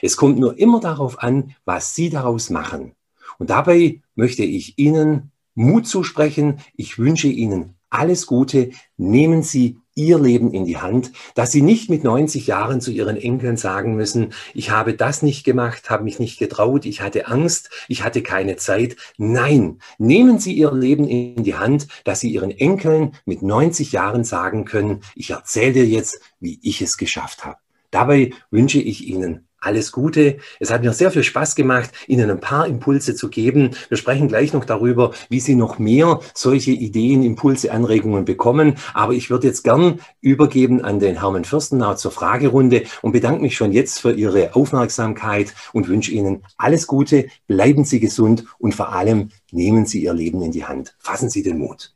Es 0.01 0.17
kommt 0.17 0.39
nur 0.39 0.57
immer 0.57 0.79
darauf 0.79 1.21
an, 1.21 1.55
was 1.65 1.95
Sie 1.95 2.09
daraus 2.09 2.49
machen. 2.49 2.93
Und 3.37 3.49
dabei 3.49 4.01
möchte 4.15 4.43
ich 4.43 4.77
Ihnen 4.77 5.31
Mut 5.55 5.87
zusprechen. 5.87 6.59
Ich 6.75 6.97
wünsche 6.97 7.27
Ihnen 7.27 7.75
alles 7.89 8.25
Gute. 8.25 8.71
Nehmen 8.97 9.43
Sie 9.43 9.79
Ihr 9.95 10.17
Leben 10.19 10.53
in 10.53 10.65
die 10.65 10.77
Hand, 10.77 11.11
dass 11.35 11.51
Sie 11.51 11.61
nicht 11.61 11.89
mit 11.89 12.03
90 12.03 12.47
Jahren 12.47 12.81
zu 12.81 12.91
Ihren 12.91 13.17
Enkeln 13.17 13.57
sagen 13.57 13.95
müssen, 13.95 14.33
ich 14.53 14.71
habe 14.71 14.93
das 14.95 15.21
nicht 15.21 15.43
gemacht, 15.43 15.89
habe 15.89 16.03
mich 16.03 16.19
nicht 16.19 16.39
getraut, 16.39 16.85
ich 16.85 17.01
hatte 17.01 17.27
Angst, 17.27 17.69
ich 17.87 18.03
hatte 18.03 18.23
keine 18.23 18.55
Zeit. 18.55 18.95
Nein, 19.17 19.79
nehmen 19.97 20.39
Sie 20.39 20.53
Ihr 20.53 20.71
Leben 20.71 21.07
in 21.07 21.43
die 21.43 21.55
Hand, 21.55 21.87
dass 22.03 22.21
Sie 22.21 22.31
Ihren 22.31 22.51
Enkeln 22.51 23.13
mit 23.25 23.41
90 23.41 23.91
Jahren 23.91 24.23
sagen 24.23 24.65
können, 24.65 25.01
ich 25.15 25.29
erzähle 25.29 25.73
dir 25.73 25.85
jetzt, 25.85 26.19
wie 26.39 26.59
ich 26.63 26.81
es 26.81 26.97
geschafft 26.97 27.45
habe. 27.45 27.57
Dabei 27.91 28.31
wünsche 28.49 28.79
ich 28.79 29.07
Ihnen 29.07 29.47
alles 29.63 29.91
Gute. 29.91 30.37
Es 30.59 30.71
hat 30.71 30.83
mir 30.83 30.93
sehr 30.93 31.11
viel 31.11 31.23
Spaß 31.23 31.55
gemacht, 31.55 31.91
Ihnen 32.07 32.29
ein 32.29 32.39
paar 32.39 32.67
Impulse 32.67 33.15
zu 33.15 33.29
geben. 33.29 33.71
Wir 33.89 33.97
sprechen 33.97 34.27
gleich 34.27 34.53
noch 34.53 34.65
darüber, 34.65 35.11
wie 35.29 35.39
Sie 35.39 35.55
noch 35.55 35.79
mehr 35.79 36.19
solche 36.33 36.71
Ideen, 36.71 37.23
Impulse, 37.23 37.71
Anregungen 37.71 38.25
bekommen. 38.25 38.75
Aber 38.93 39.13
ich 39.13 39.29
würde 39.29 39.47
jetzt 39.47 39.63
gern 39.63 39.99
übergeben 40.21 40.83
an 40.83 40.99
den 40.99 41.21
Hermann 41.21 41.45
Fürstenau 41.45 41.95
zur 41.95 42.11
Fragerunde 42.11 42.83
und 43.01 43.11
bedanke 43.11 43.41
mich 43.41 43.55
schon 43.55 43.71
jetzt 43.71 43.99
für 43.99 44.11
Ihre 44.11 44.55
Aufmerksamkeit 44.55 45.53
und 45.71 45.87
wünsche 45.87 46.11
Ihnen 46.11 46.43
alles 46.57 46.87
Gute. 46.87 47.27
Bleiben 47.47 47.85
Sie 47.85 47.99
gesund 47.99 48.45
und 48.59 48.75
vor 48.75 48.93
allem 48.93 49.29
nehmen 49.51 49.85
Sie 49.85 50.03
Ihr 50.03 50.13
Leben 50.13 50.41
in 50.41 50.51
die 50.51 50.65
Hand. 50.65 50.95
Fassen 50.99 51.29
Sie 51.29 51.43
den 51.43 51.57
Mut. 51.57 51.93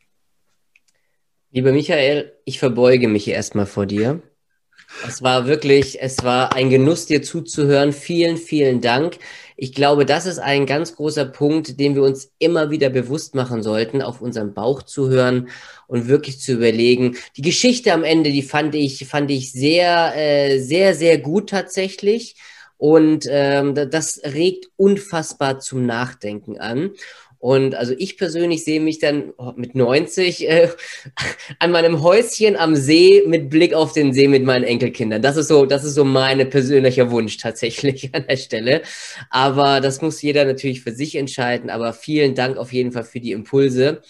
Lieber 1.51 1.71
Michael, 1.71 2.34
ich 2.45 2.60
verbeuge 2.60 3.08
mich 3.08 3.27
erstmal 3.27 3.65
vor 3.65 3.86
dir. 3.86 4.21
Es 5.06 5.21
war 5.21 5.47
wirklich, 5.47 6.02
es 6.02 6.23
war 6.23 6.56
ein 6.56 6.69
Genuss, 6.69 7.06
dir 7.06 7.21
zuzuhören. 7.21 7.91
Vielen, 7.93 8.38
vielen 8.38 8.82
Dank. 8.82 9.17
Ich 9.56 9.73
glaube, 9.73 10.06
das 10.06 10.26
ist 10.26 10.39
ein 10.39 10.65
ganz 10.65 10.95
großer 10.95 11.26
Punkt, 11.26 11.80
den 11.80 11.95
wir 11.95 12.04
uns 12.04 12.32
immer 12.39 12.69
wieder 12.69 12.89
bewusst 12.89 13.36
machen 13.36 13.63
sollten, 13.63 14.02
auf 14.02 14.21
unseren 14.21 14.54
Bauch 14.54 14.84
zu 14.84 15.10
hören 15.10 15.50
und 15.88 16.08
wirklich 16.08 16.39
zu 16.39 16.54
überlegen. 16.54 17.17
Die 17.36 17.41
Geschichte 17.41 17.91
am 17.93 18.04
Ende, 18.04 18.32
die 18.32 18.43
fand 18.43 18.76
ich, 18.76 19.06
fand 19.08 19.30
ich 19.32 19.52
sehr, 19.52 20.13
äh, 20.15 20.60
sehr, 20.60 20.95
sehr 20.95 21.17
gut 21.17 21.50
tatsächlich. 21.50 22.36
Und 22.78 23.26
ähm, 23.30 23.73
das 23.73 24.21
regt 24.23 24.69
unfassbar 24.78 25.60
zum 25.60 25.86
Nachdenken 25.88 26.60
an. 26.60 26.91
Und 27.39 27.76
also 27.76 27.93
ich 27.97 28.17
persönlich 28.17 28.63
sehe 28.63 28.80
mich 28.80 29.00
dann 29.00 29.34
mit 29.56 29.76
90 29.76 30.50
äh, 30.50 30.69
an 31.60 31.71
meinem 31.71 32.02
Häuschen 32.02 32.56
am 32.56 32.76
See 32.76 33.23
mit 33.28 33.50
Blick 33.50 33.73
auf 33.73 33.93
den 33.93 34.13
See 34.13 34.28
mit 34.28 34.43
meinen 34.43 34.63
Enkelkindern. 34.63 35.21
Das 35.21 35.38
ist 35.38 35.47
so, 35.47 35.65
das 35.65 35.84
ist 35.84 35.95
so 35.95 36.04
mein 36.04 36.50
persönlicher 36.50 37.12
Wunsch 37.12 37.38
tatsächlich 37.38 38.10
an 38.15 38.26
der 38.28 38.38
Stelle. 38.38 38.82
Aber 39.30 39.82
das 39.82 40.02
muss 40.02 40.21
jeder 40.21 40.45
natürlich 40.45 40.82
für 40.82 40.91
sich 40.91 41.15
entscheiden. 41.15 41.69
Aber 41.69 41.93
vielen 41.93 42.34
Dank 42.36 42.58
auf 42.58 42.73
jeden 42.73 42.91
Fall 42.91 43.04
für 43.04 43.19
die 43.19 43.32
Impulse. 43.32 44.02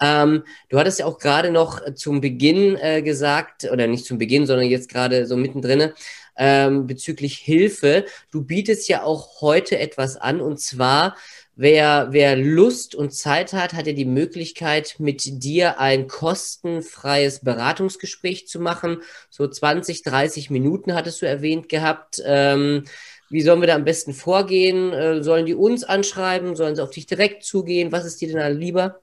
Ähm, 0.00 0.42
du 0.68 0.78
hattest 0.78 0.98
ja 0.98 1.06
auch 1.06 1.18
gerade 1.18 1.50
noch 1.50 1.94
zum 1.94 2.20
Beginn 2.20 2.76
äh, 2.76 3.02
gesagt, 3.02 3.64
oder 3.70 3.86
nicht 3.86 4.04
zum 4.04 4.18
Beginn, 4.18 4.46
sondern 4.46 4.66
jetzt 4.66 4.88
gerade 4.88 5.26
so 5.26 5.36
mittendrin, 5.36 5.92
ähm, 6.36 6.86
bezüglich 6.86 7.38
Hilfe. 7.38 8.04
Du 8.30 8.42
bietest 8.42 8.88
ja 8.88 9.04
auch 9.04 9.40
heute 9.40 9.78
etwas 9.78 10.16
an 10.16 10.40
und 10.40 10.58
zwar 10.60 11.16
Wer, 11.54 12.08
wer 12.12 12.34
Lust 12.36 12.94
und 12.94 13.12
Zeit 13.12 13.52
hat, 13.52 13.74
hat 13.74 13.86
er 13.86 13.92
die 13.92 14.06
Möglichkeit, 14.06 14.96
mit 14.98 15.42
dir 15.44 15.78
ein 15.78 16.06
kostenfreies 16.08 17.40
Beratungsgespräch 17.40 18.48
zu 18.48 18.58
machen. 18.58 19.02
So 19.28 19.46
20, 19.46 20.02
30 20.02 20.48
Minuten 20.48 20.94
hattest 20.94 21.20
du 21.20 21.26
erwähnt 21.26 21.68
gehabt. 21.68 22.22
Ähm, 22.24 22.84
wie 23.28 23.42
sollen 23.42 23.60
wir 23.60 23.66
da 23.66 23.74
am 23.74 23.84
besten 23.84 24.14
vorgehen? 24.14 24.92
Äh, 24.92 25.22
sollen 25.22 25.44
die 25.44 25.54
uns 25.54 25.84
anschreiben? 25.84 26.56
Sollen 26.56 26.74
sie 26.74 26.82
auf 26.82 26.90
dich 26.90 27.06
direkt 27.06 27.44
zugehen? 27.44 27.92
Was 27.92 28.06
ist 28.06 28.22
dir 28.22 28.32
denn 28.32 28.58
lieber? 28.58 29.02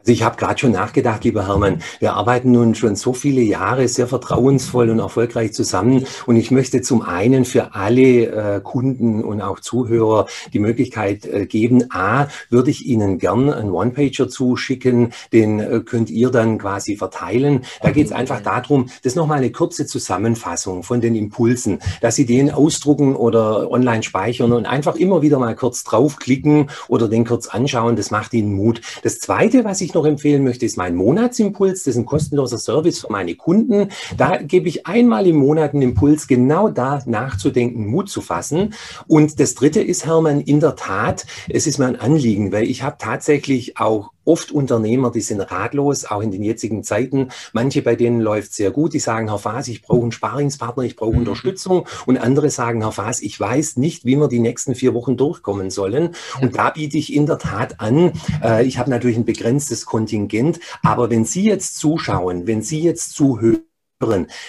Also 0.00 0.12
ich 0.12 0.22
habe 0.22 0.36
gerade 0.36 0.58
schon 0.58 0.72
nachgedacht, 0.72 1.24
lieber 1.24 1.46
Hermann, 1.46 1.82
wir 1.98 2.14
arbeiten 2.14 2.52
nun 2.52 2.74
schon 2.74 2.96
so 2.96 3.12
viele 3.12 3.42
Jahre 3.42 3.88
sehr 3.88 4.06
vertrauensvoll 4.06 4.90
und 4.90 5.00
erfolgreich 5.00 5.52
zusammen. 5.52 6.06
Und 6.26 6.36
ich 6.36 6.50
möchte 6.50 6.80
zum 6.80 7.02
einen 7.02 7.44
für 7.44 7.74
alle 7.74 8.56
äh, 8.56 8.60
Kunden 8.62 9.22
und 9.22 9.42
auch 9.42 9.60
Zuhörer 9.60 10.26
die 10.52 10.60
Möglichkeit 10.60 11.26
äh, 11.26 11.46
geben, 11.46 11.90
a, 11.90 12.28
würde 12.48 12.70
ich 12.70 12.86
Ihnen 12.86 13.18
gern 13.18 13.52
einen 13.52 13.70
One-Pager 13.70 14.28
zuschicken, 14.28 15.12
den 15.32 15.60
äh, 15.60 15.80
könnt 15.84 16.10
ihr 16.10 16.30
dann 16.30 16.58
quasi 16.58 16.96
verteilen. 16.96 17.64
Da 17.82 17.90
geht 17.90 18.06
es 18.06 18.12
einfach 18.12 18.40
darum, 18.40 18.88
das 19.02 19.14
nochmal 19.14 19.38
eine 19.38 19.52
kurze 19.52 19.86
Zusammenfassung 19.86 20.84
von 20.84 21.00
den 21.00 21.14
Impulsen, 21.14 21.80
dass 22.00 22.16
Sie 22.16 22.24
den 22.24 22.50
ausdrucken 22.50 23.14
oder 23.14 23.70
online 23.70 24.02
speichern 24.02 24.52
und 24.52 24.66
einfach 24.66 24.96
immer 24.96 25.22
wieder 25.22 25.38
mal 25.38 25.54
kurz 25.54 25.84
draufklicken 25.84 26.70
oder 26.88 27.08
den 27.08 27.26
kurz 27.26 27.48
anschauen, 27.48 27.96
das 27.96 28.10
macht 28.10 28.32
Ihnen 28.32 28.54
Mut. 28.54 28.80
Das 29.02 29.18
Zweite, 29.18 29.64
was 29.64 29.80
ich 29.80 29.87
ich 29.88 29.94
noch 29.94 30.04
empfehlen 30.04 30.44
möchte, 30.44 30.66
ist 30.66 30.76
mein 30.76 30.94
Monatsimpuls. 30.94 31.84
Das 31.84 31.94
ist 31.94 31.96
ein 31.96 32.06
kostenloser 32.06 32.58
Service 32.58 33.00
für 33.00 33.10
meine 33.10 33.34
Kunden. 33.34 33.88
Da 34.16 34.36
gebe 34.36 34.68
ich 34.68 34.86
einmal 34.86 35.26
im 35.26 35.36
Monat 35.36 35.72
einen 35.72 35.82
Impuls, 35.82 36.26
genau 36.26 36.68
da 36.68 37.02
nachzudenken, 37.06 37.86
Mut 37.86 38.08
zu 38.08 38.20
fassen. 38.20 38.74
Und 39.06 39.40
das 39.40 39.54
Dritte 39.54 39.80
ist, 39.80 40.06
Hermann, 40.06 40.40
in 40.40 40.60
der 40.60 40.76
Tat, 40.76 41.26
es 41.48 41.66
ist 41.66 41.78
mir 41.78 41.86
ein 41.86 42.00
Anliegen, 42.00 42.52
weil 42.52 42.64
ich 42.64 42.82
habe 42.82 42.96
tatsächlich 42.98 43.78
auch 43.78 44.12
oft 44.28 44.52
Unternehmer, 44.52 45.10
die 45.10 45.22
sind 45.22 45.40
ratlos, 45.40 46.04
auch 46.04 46.20
in 46.20 46.30
den 46.30 46.42
jetzigen 46.42 46.84
Zeiten. 46.84 47.28
Manche 47.52 47.82
bei 47.82 47.96
denen 47.96 48.20
läuft 48.20 48.52
sehr 48.52 48.70
gut, 48.70 48.92
die 48.92 48.98
sagen, 48.98 49.28
Herr 49.28 49.38
Faas, 49.38 49.68
ich 49.68 49.82
brauche 49.82 50.02
einen 50.02 50.12
Sparingspartner, 50.12 50.84
ich 50.84 50.96
brauche 50.96 51.12
mhm. 51.12 51.20
Unterstützung. 51.20 51.86
Und 52.06 52.18
andere 52.18 52.50
sagen, 52.50 52.82
Herr 52.82 52.92
Faas, 52.92 53.20
ich 53.20 53.40
weiß 53.40 53.78
nicht, 53.78 54.04
wie 54.04 54.16
wir 54.16 54.28
die 54.28 54.40
nächsten 54.40 54.74
vier 54.74 54.94
Wochen 54.94 55.16
durchkommen 55.16 55.70
sollen. 55.70 56.14
Ja. 56.34 56.42
Und 56.42 56.56
da 56.56 56.70
biete 56.70 56.98
ich 56.98 57.14
in 57.14 57.26
der 57.26 57.38
Tat 57.38 57.80
an, 57.80 58.12
äh, 58.42 58.64
ich 58.66 58.78
habe 58.78 58.90
natürlich 58.90 59.16
ein 59.16 59.24
begrenztes 59.24 59.86
Kontingent, 59.86 60.60
aber 60.82 61.10
wenn 61.10 61.24
Sie 61.24 61.44
jetzt 61.44 61.78
zuschauen, 61.78 62.46
wenn 62.46 62.62
Sie 62.62 62.82
jetzt 62.82 63.14
zuhören, 63.14 63.67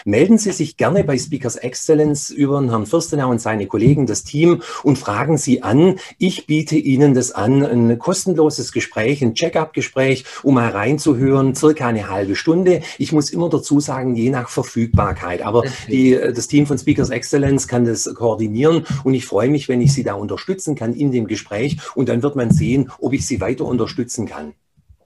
Melden 0.06 0.38
Sie 0.38 0.52
sich 0.52 0.78
gerne 0.78 1.04
bei 1.04 1.18
Speakers 1.18 1.56
Excellence 1.56 2.30
über 2.30 2.62
Herrn 2.62 2.86
Fürstenau 2.86 3.32
und 3.32 3.42
seine 3.42 3.66
Kollegen, 3.66 4.06
das 4.06 4.24
Team 4.24 4.62
und 4.84 5.00
fragen 5.00 5.40
Sie 5.40 5.64
an. 5.64 5.96
Ich 6.20 6.46
biete 6.46 6.76
Ihnen 6.76 7.16
das 7.16 7.32
an, 7.32 7.66
ein 7.66 7.98
kostenloses 7.98 8.72
Gespräch, 8.72 9.24
ein 9.24 9.34
Check-up-Gespräch, 9.34 10.26
um 10.44 10.54
mal 10.54 10.70
reinzuhören, 10.70 11.56
circa 11.56 11.88
eine 11.88 12.10
halbe 12.10 12.36
Stunde. 12.36 12.82
Ich 13.00 13.12
muss 13.12 13.32
immer 13.32 13.50
dazu 13.50 13.80
sagen, 13.80 14.16
je 14.16 14.30
nach 14.30 14.50
Verfügbarkeit. 14.50 15.42
Aber 15.42 15.64
die, 15.88 16.12
das 16.12 16.48
Team 16.48 16.68
von 16.68 16.78
Speakers 16.78 17.10
Excellence 17.10 17.68
kann 17.68 17.86
das 17.86 18.14
koordinieren 18.14 18.86
und 19.04 19.16
ich 19.16 19.26
freue 19.26 19.50
mich, 19.50 19.68
wenn 19.68 19.82
ich 19.82 19.94
Sie 19.94 20.04
da 20.04 20.14
unterstützen 20.14 20.76
kann 20.76 20.94
in 20.94 21.12
dem 21.12 21.26
Gespräch 21.26 21.78
und 21.96 22.08
dann 22.08 22.22
wird 22.22 22.36
man 22.36 22.52
sehen, 22.52 22.92
ob 23.00 23.14
ich 23.14 23.26
Sie 23.26 23.42
weiter 23.42 23.66
unterstützen 23.66 24.28
kann. 24.28 24.54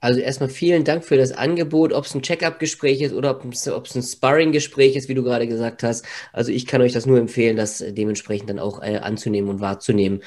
Also 0.03 0.19
erstmal 0.19 0.49
vielen 0.49 0.83
Dank 0.83 1.05
für 1.05 1.15
das 1.15 1.31
Angebot, 1.31 1.93
ob 1.93 2.03
es 2.03 2.13
ein 2.13 2.21
Check-up-Gespräch 2.21 2.99
ist 2.99 3.13
oder 3.13 3.31
ob 3.31 3.53
es, 3.53 3.95
ein 3.95 4.03
Sparring-Gespräch 4.03 4.97
ist, 4.97 5.07
wie 5.07 5.13
du 5.13 5.23
gerade 5.23 5.47
gesagt 5.47 5.81
hast. 5.81 6.05
Also 6.33 6.51
ich 6.51 6.65
kann 6.67 6.81
euch 6.81 6.91
das 6.91 7.05
nur 7.05 7.19
empfehlen, 7.19 7.55
das 7.55 7.81
dementsprechend 7.87 8.49
dann 8.49 8.59
auch 8.59 8.83
äh, 8.83 8.97
anzunehmen 8.97 9.49
und 9.49 9.61
wahrzunehmen. 9.61 10.21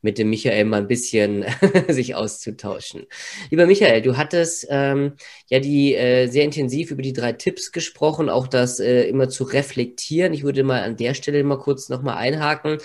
mit 0.00 0.18
dem 0.18 0.30
Michael 0.30 0.64
mal 0.64 0.78
ein 0.80 0.88
bisschen 0.88 1.44
sich 1.88 2.14
auszutauschen. 2.14 3.06
Lieber 3.50 3.66
Michael, 3.66 4.00
du 4.00 4.16
hattest 4.16 4.66
ähm, 4.70 5.14
ja 5.48 5.60
die 5.60 5.94
äh, 5.94 6.28
sehr 6.28 6.44
intensiv 6.44 6.90
über 6.90 7.02
die 7.02 7.12
drei 7.12 7.32
Tipps 7.34 7.72
gesprochen, 7.72 8.30
auch 8.30 8.46
das 8.46 8.80
äh, 8.80 9.02
immer 9.04 9.28
zu 9.28 9.44
reflektieren. 9.44 10.32
Ich 10.32 10.42
würde 10.44 10.64
mal 10.64 10.82
an 10.82 10.96
der 10.96 11.12
Stelle 11.12 11.44
mal 11.44 11.58
kurz 11.58 11.90
nochmal 11.90 12.16
einhaken. 12.16 12.78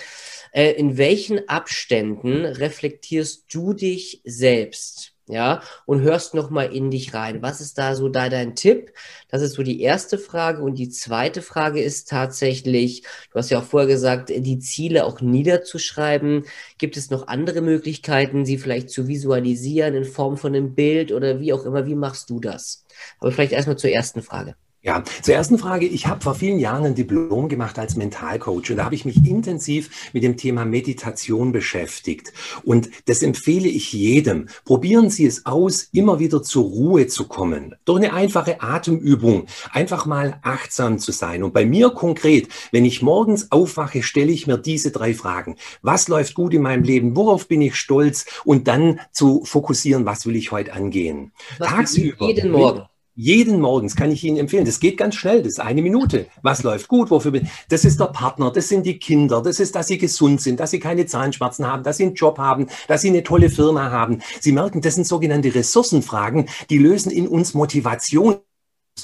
Äh, 0.52 0.72
in 0.72 0.98
welchen 0.98 1.48
Abständen 1.48 2.44
reflektierst 2.44 3.46
du 3.50 3.72
dich 3.72 4.20
selbst? 4.24 5.13
Ja, 5.26 5.62
und 5.86 6.02
hörst 6.02 6.34
nochmal 6.34 6.74
in 6.74 6.90
dich 6.90 7.14
rein. 7.14 7.40
Was 7.40 7.60
ist 7.60 7.78
da 7.78 7.94
so 7.94 8.08
da 8.08 8.28
dein 8.28 8.54
Tipp? 8.54 8.92
Das 9.28 9.40
ist 9.40 9.54
so 9.54 9.62
die 9.62 9.80
erste 9.80 10.18
Frage. 10.18 10.62
Und 10.62 10.74
die 10.76 10.90
zweite 10.90 11.40
Frage 11.40 11.82
ist 11.82 12.08
tatsächlich, 12.10 13.02
du 13.32 13.38
hast 13.38 13.50
ja 13.50 13.58
auch 13.60 13.64
vorher 13.64 13.88
gesagt, 13.88 14.28
die 14.28 14.58
Ziele 14.58 15.06
auch 15.06 15.20
niederzuschreiben. 15.22 16.44
Gibt 16.78 16.96
es 16.98 17.10
noch 17.10 17.26
andere 17.28 17.62
Möglichkeiten, 17.62 18.44
sie 18.44 18.58
vielleicht 18.58 18.90
zu 18.90 19.08
visualisieren 19.08 19.94
in 19.94 20.04
Form 20.04 20.36
von 20.36 20.54
einem 20.54 20.74
Bild 20.74 21.10
oder 21.12 21.40
wie 21.40 21.52
auch 21.54 21.64
immer? 21.64 21.86
Wie 21.86 21.94
machst 21.94 22.28
du 22.28 22.40
das? 22.40 22.84
Aber 23.18 23.32
vielleicht 23.32 23.52
erstmal 23.52 23.78
zur 23.78 23.90
ersten 23.90 24.22
Frage. 24.22 24.56
Ja, 24.84 25.02
zur 25.22 25.32
ersten 25.32 25.56
Frage. 25.56 25.86
Ich 25.86 26.08
habe 26.08 26.20
vor 26.20 26.34
vielen 26.34 26.58
Jahren 26.58 26.84
ein 26.84 26.94
Diplom 26.94 27.48
gemacht 27.48 27.78
als 27.78 27.96
Mentalcoach 27.96 28.70
und 28.70 28.76
da 28.76 28.84
habe 28.84 28.94
ich 28.94 29.06
mich 29.06 29.24
intensiv 29.26 30.10
mit 30.12 30.22
dem 30.22 30.36
Thema 30.36 30.66
Meditation 30.66 31.52
beschäftigt. 31.52 32.34
Und 32.64 32.90
das 33.06 33.22
empfehle 33.22 33.66
ich 33.66 33.94
jedem. 33.94 34.48
Probieren 34.66 35.08
Sie 35.08 35.24
es 35.24 35.46
aus, 35.46 35.88
immer 35.92 36.18
wieder 36.18 36.42
zur 36.42 36.64
Ruhe 36.64 37.06
zu 37.06 37.26
kommen. 37.26 37.74
Durch 37.86 38.04
eine 38.04 38.12
einfache 38.12 38.60
Atemübung. 38.60 39.46
Einfach 39.70 40.04
mal 40.04 40.38
achtsam 40.42 40.98
zu 40.98 41.12
sein. 41.12 41.44
Und 41.44 41.54
bei 41.54 41.64
mir 41.64 41.88
konkret, 41.88 42.48
wenn 42.70 42.84
ich 42.84 43.00
morgens 43.00 43.50
aufwache, 43.52 44.02
stelle 44.02 44.32
ich 44.32 44.46
mir 44.46 44.58
diese 44.58 44.90
drei 44.90 45.14
Fragen. 45.14 45.56
Was 45.80 46.08
läuft 46.08 46.34
gut 46.34 46.52
in 46.52 46.60
meinem 46.60 46.82
Leben? 46.82 47.16
Worauf 47.16 47.48
bin 47.48 47.62
ich 47.62 47.76
stolz? 47.76 48.26
Und 48.44 48.68
dann 48.68 49.00
zu 49.12 49.46
fokussieren, 49.46 50.04
was 50.04 50.26
will 50.26 50.36
ich 50.36 50.52
heute 50.52 50.74
angehen? 50.74 51.32
Was 51.56 51.68
Tagsüber. 51.68 52.26
Jeden 52.26 52.50
Morgen. 52.50 52.82
Jeden 53.16 53.60
Morgens 53.60 53.94
kann 53.94 54.10
ich 54.10 54.24
Ihnen 54.24 54.38
empfehlen. 54.38 54.64
Das 54.64 54.80
geht 54.80 54.96
ganz 54.96 55.14
schnell. 55.14 55.38
Das 55.38 55.52
ist 55.52 55.60
eine 55.60 55.82
Minute. 55.82 56.26
Was 56.42 56.64
läuft 56.64 56.88
gut? 56.88 57.12
Wofür 57.12 57.30
bin 57.30 57.48
Das 57.68 57.84
ist 57.84 58.00
der 58.00 58.06
Partner. 58.06 58.50
Das 58.50 58.68
sind 58.68 58.84
die 58.84 58.98
Kinder. 58.98 59.40
Das 59.40 59.60
ist, 59.60 59.76
dass 59.76 59.86
Sie 59.86 59.98
gesund 59.98 60.40
sind, 60.40 60.58
dass 60.58 60.72
Sie 60.72 60.80
keine 60.80 61.06
Zahnschmerzen 61.06 61.64
haben, 61.64 61.84
dass 61.84 61.98
Sie 61.98 62.06
einen 62.06 62.14
Job 62.14 62.38
haben, 62.38 62.66
dass 62.88 63.02
Sie 63.02 63.08
eine 63.10 63.22
tolle 63.22 63.50
Firma 63.50 63.92
haben. 63.92 64.20
Sie 64.40 64.50
merken, 64.50 64.80
das 64.80 64.96
sind 64.96 65.06
sogenannte 65.06 65.54
Ressourcenfragen. 65.54 66.48
Die 66.70 66.78
lösen 66.78 67.12
in 67.12 67.28
uns 67.28 67.54
Motivation 67.54 68.38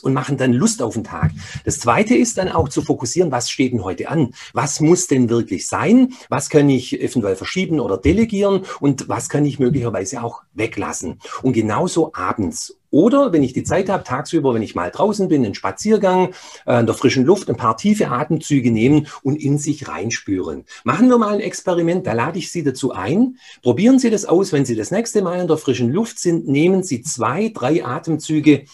und 0.03 0.15
machen 0.15 0.37
dann 0.37 0.53
Lust 0.53 0.83
auf 0.83 0.95
den 0.95 1.05
Tag. 1.05 1.33
Das 1.65 1.81
zweite 1.81 2.15
ist 2.15 2.39
dann 2.39 2.49
auch 2.49 2.69
zu 2.69 2.83
fokussieren, 2.83 3.33
was 3.33 3.51
steht 3.51 3.73
denn 3.73 3.85
heute 3.85 4.09
an? 4.09 4.33
Was 4.53 4.81
muss 4.81 5.09
denn 5.09 5.29
wirklich 5.29 5.67
sein? 5.67 6.15
Was 6.29 6.49
kann 6.49 6.69
ich 6.71 7.01
eventuell 7.01 7.37
verschieben 7.37 7.81
oder 7.81 7.99
delegieren? 7.99 8.63
Und 8.81 9.09
was 9.09 9.29
kann 9.29 9.45
ich 9.45 9.59
möglicherweise 9.59 10.23
auch 10.23 10.43
weglassen? 10.55 11.21
Und 11.43 11.53
genauso 11.53 12.15
abends. 12.15 12.77
Oder 12.93 13.33
wenn 13.33 13.43
ich 13.43 13.53
die 13.53 13.63
Zeit 13.63 13.89
habe, 13.89 14.03
tagsüber, 14.03 14.53
wenn 14.53 14.63
ich 14.63 14.75
mal 14.75 14.91
draußen 14.91 15.29
bin, 15.29 15.45
einen 15.45 15.55
Spaziergang, 15.55 16.33
äh, 16.67 16.81
in 16.81 16.87
der 16.87 16.95
frischen 16.95 17.25
Luft, 17.25 17.49
ein 17.49 17.57
paar 17.57 17.77
tiefe 17.77 18.09
Atemzüge 18.09 18.73
nehmen 18.73 19.07
und 19.23 19.37
in 19.37 19.59
sich 19.59 19.87
reinspüren. 19.87 20.65
Machen 20.83 21.09
wir 21.09 21.19
mal 21.19 21.35
ein 21.35 21.41
Experiment, 21.41 22.07
da 22.07 22.15
lade 22.15 22.39
ich 22.39 22.51
Sie 22.51 22.65
dazu 22.65 22.93
ein. 22.93 23.39
Probieren 23.63 24.01
Sie 24.01 24.11
das 24.11 24.25
aus, 24.25 24.53
wenn 24.53 24.65
Sie 24.65 24.75
das 24.75 24.91
nächste 24.91 25.23
Mal 25.23 25.41
in 25.41 25.47
der 25.47 25.57
frischen 25.57 25.93
Luft 25.93 26.19
sind, 26.19 26.49
nehmen 26.49 26.83
Sie 26.83 27.03
zwei, 27.03 27.53
drei 27.55 27.85
Atemzüge, 27.85 28.65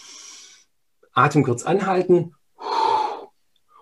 Atem 1.17 1.43
kurz 1.43 1.63
anhalten 1.63 2.33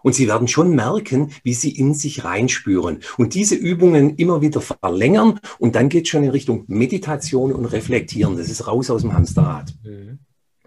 und 0.05 0.13
Sie 0.13 0.27
werden 0.27 0.47
schon 0.47 0.75
merken, 0.75 1.31
wie 1.43 1.55
Sie 1.55 1.71
in 1.71 1.95
sich 1.95 2.23
reinspüren. 2.23 2.99
Und 3.17 3.33
diese 3.33 3.55
Übungen 3.55 4.17
immer 4.17 4.39
wieder 4.39 4.61
verlängern 4.61 5.39
und 5.57 5.75
dann 5.75 5.89
geht 5.89 6.03
es 6.03 6.09
schon 6.09 6.23
in 6.23 6.29
Richtung 6.29 6.63
Meditation 6.67 7.51
und 7.51 7.65
Reflektieren. 7.65 8.37
Das 8.37 8.49
ist 8.49 8.67
raus 8.67 8.91
aus 8.91 9.01
dem 9.01 9.13
Hamsterrad. 9.13 9.73
Mhm. 9.83 10.19